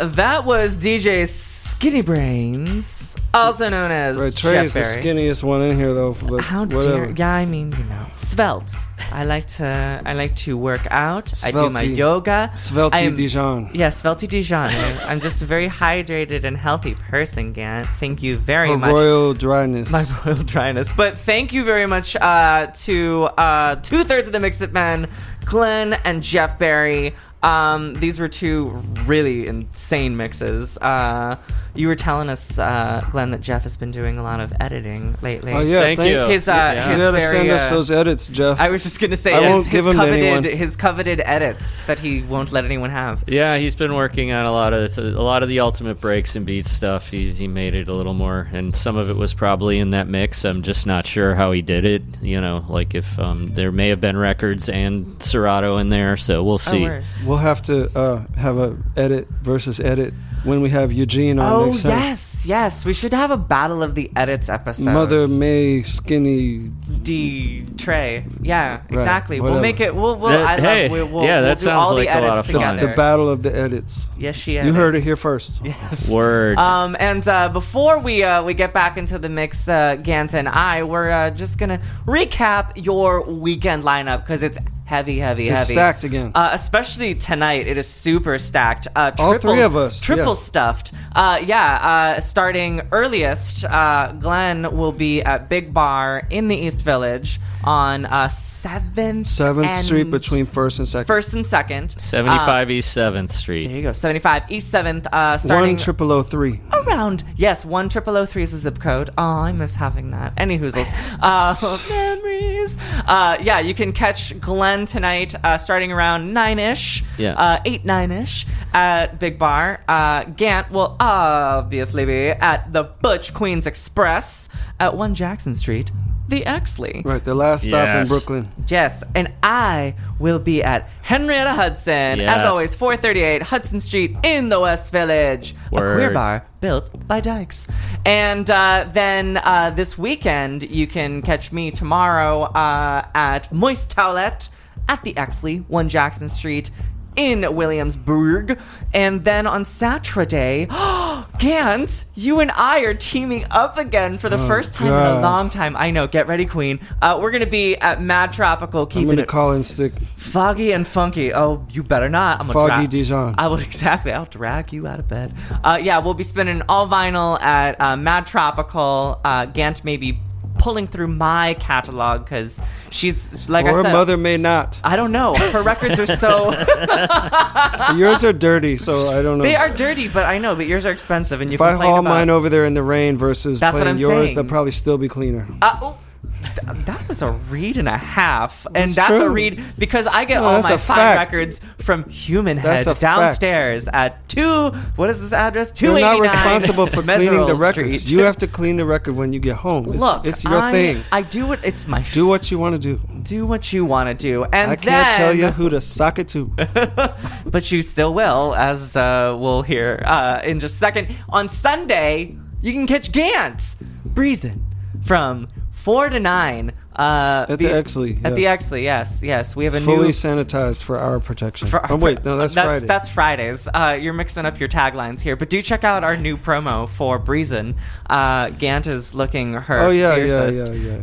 [0.00, 5.02] that was DJ Skinny Brains, also known as Right, Trey Jeff is the Berry.
[5.02, 6.12] skinniest one in here, though.
[6.12, 7.06] But How whatever.
[7.06, 7.14] dare?
[7.16, 8.74] Yeah, I mean, you know, svelte.
[9.12, 10.02] I like to.
[10.04, 11.32] I like to work out.
[11.42, 11.96] I do my Svelte.
[11.96, 12.52] yoga.
[12.54, 13.70] Svelte I am- Dijon.
[13.72, 14.70] Yeah, svelte Dijon.
[15.06, 17.88] I'm just a very hydrated and healthy person, Gant.
[17.98, 18.92] Thank you very much.
[18.92, 19.90] royal dryness.
[19.90, 20.92] My royal dryness.
[20.94, 25.08] But thank you very much uh, to uh, two thirds of the Mix It Men,
[25.46, 27.14] Glenn and Jeff Barry.
[27.42, 30.78] Um, these were two really insane mixes.
[30.78, 31.34] Uh,
[31.74, 35.16] you were telling us, uh, Glenn, that Jeff has been doing a lot of editing
[35.22, 35.52] lately.
[35.52, 36.18] Oh yeah, Thank you.
[36.26, 36.88] His, uh, Yeah.
[36.90, 38.60] his You gotta very, send us uh, those edits, Jeff.
[38.60, 40.58] I was just gonna say I his, won't his give 'em to coveted anyone.
[40.58, 43.24] his coveted edits that he won't let anyone have.
[43.26, 46.44] Yeah, he's been working on a lot of a lot of the ultimate breaks and
[46.46, 47.08] beats stuff.
[47.10, 50.08] He he made it a little more, and some of it was probably in that
[50.08, 50.44] mix.
[50.44, 52.02] I'm just not sure how he did it.
[52.20, 56.42] You know, like if um, there may have been records and Serato in there, so
[56.42, 56.82] we'll see.
[56.82, 57.04] word.
[57.24, 61.66] We'll have to uh, have a edit versus edit when we have Eugene on Oh
[61.66, 61.90] next time.
[61.98, 62.84] yes, yes.
[62.84, 64.84] We should have a battle of the edits episode.
[64.92, 66.70] Mother May Skinny.
[67.02, 68.24] D Trey.
[68.42, 69.40] Yeah, Right, exactly.
[69.40, 69.94] we'll make it.
[69.94, 70.16] We'll.
[70.16, 72.20] we'll That- I love, hey, we'll, we'll, yeah, we'll that sounds all like the a
[72.20, 72.76] lot edits of fun.
[72.76, 74.06] The battle of the edits.
[74.18, 74.56] Yes, she.
[74.58, 75.60] You heard it here first.
[75.70, 76.10] Yes.
[76.10, 76.58] Word.
[76.58, 80.48] Um, and uh, before we uh, we get back into the mix, uh, Gant and
[80.48, 85.74] I, we're uh, just gonna recap your weekend lineup because it's heavy, heavy, It's heavy.
[85.74, 86.32] stacked again.
[86.34, 88.88] Uh, especially tonight, it is super stacked.
[88.96, 90.40] Uh, All three of us, triple yeah.
[90.40, 90.92] stuffed.
[91.14, 96.82] Uh, yeah, uh, starting earliest, uh, Glenn will be at Big Bar in the East
[96.84, 101.06] Village on uh, Seventh Seventh and- Street between first and second.
[101.06, 101.90] First and Second.
[102.00, 103.66] 75 East Seventh Uh, Street.
[103.66, 103.92] there you go.
[103.92, 105.06] Seventy-five East Seventh.
[105.12, 106.60] Uh, starting One triple O three.
[106.72, 110.32] around yes one triple o three is the zip code oh i miss having that
[110.38, 111.54] any hoozles uh
[111.90, 112.76] memories
[113.06, 117.34] uh yeah you can catch glenn tonight uh starting around nine-ish Yeah.
[117.34, 123.66] uh eight nine-ish at big bar uh gant will obviously be at the butch queens
[123.66, 125.90] express at one jackson street
[126.30, 127.04] the Exley.
[127.04, 128.50] Right, the last stop in Brooklyn.
[128.68, 134.60] Yes, and I will be at Henrietta Hudson, as always, 438 Hudson Street in the
[134.60, 135.54] West Village.
[135.66, 136.14] A queer Word.
[136.14, 137.66] bar built by Dykes.
[138.06, 144.48] And uh, then uh, this weekend, you can catch me tomorrow uh, at Moist Towelette
[144.88, 146.70] at the Exley, 1 Jackson Street
[147.16, 148.58] in Williamsburg.
[148.92, 150.66] And then on Saturday,
[151.38, 155.20] Gant, you and I are teaming up again for the Oh, first time in a
[155.20, 155.76] long time.
[155.76, 156.80] I know, get ready, Queen.
[157.00, 159.92] Uh, we're going to be at Mad Tropical, I'm keeping gonna it call in sick.
[160.16, 161.32] foggy and funky.
[161.34, 162.40] Oh, you better not.
[162.40, 163.34] I'm gonna Foggy dra- Dijon.
[163.38, 164.12] I will exactly.
[164.12, 165.34] I'll drag you out of bed.
[165.64, 169.20] Uh, yeah, we'll be spinning all vinyl at uh, Mad Tropical.
[169.24, 170.18] Uh, Gant may be
[170.60, 173.92] pulling through my catalog because she's like or I said.
[173.92, 174.78] mother may not.
[174.84, 175.34] I don't know.
[175.34, 176.52] Her records are so.
[177.96, 179.44] Yours are dirty, so I don't know.
[179.44, 180.54] they are dirty, but I know.
[180.54, 182.04] But yours are expensive, and you If I haul about.
[182.04, 184.34] mine over there in the rain versus That's playing yours, saying.
[184.34, 185.48] they'll probably still be cleaner.
[185.62, 185.94] Uh,
[186.42, 190.40] th- that was a read and a half, and that's a read because I get
[190.40, 193.00] No, all my fine records from Human Head a fact.
[193.00, 194.70] downstairs at two.
[194.96, 195.72] What is this address?
[195.72, 198.00] Two You're not responsible for cleaning the records.
[198.02, 198.10] Street.
[198.10, 199.88] You have to clean the record when you get home.
[199.92, 201.04] It's, Look, it's your I, thing.
[201.12, 202.02] I do what It's my.
[202.12, 203.00] Do what you want to do.
[203.22, 206.28] do what you want to do, and I can't tell you who to sock it
[206.28, 206.46] to.
[207.46, 211.14] but you still will, as uh, we'll hear uh, in just a second.
[211.28, 214.64] On Sunday, you can catch Gant's Breezin
[215.02, 215.48] from
[215.82, 216.72] four to nine.
[216.94, 218.68] Uh, At the Exley, At the yes.
[218.68, 219.56] Exley, yes, yes.
[219.56, 220.12] We have It's a fully new.
[220.12, 221.68] sanitized for our protection.
[221.68, 222.86] for- oh wait, no, that's, that's Friday.
[222.86, 223.68] That's Fridays.
[223.72, 227.18] Uh, you're mixing up your taglines here, but do check out our new promo for
[227.18, 227.76] Breezin.
[228.10, 229.78] Uh, Gant is looking her.
[229.80, 231.00] Oh, yeah, yeah, yeah, yeah,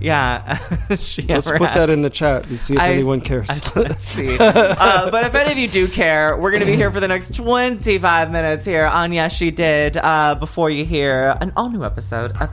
[0.89, 0.95] yeah.
[0.99, 3.47] she Let's put that in the chat and see if I- anyone cares.
[3.75, 4.37] Let's see.
[4.37, 7.07] uh, but if any of you do care, we're going to be here for the
[7.07, 11.83] next 25 minutes here on Yes She Did uh, before you hear an all new
[11.83, 12.49] episode of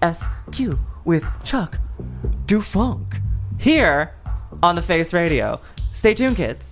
[0.00, 1.78] FSQ with Chuck
[2.46, 3.20] Dufunk
[3.58, 4.12] here
[4.62, 5.60] on the Face Radio.
[5.92, 6.71] Stay tuned, kids.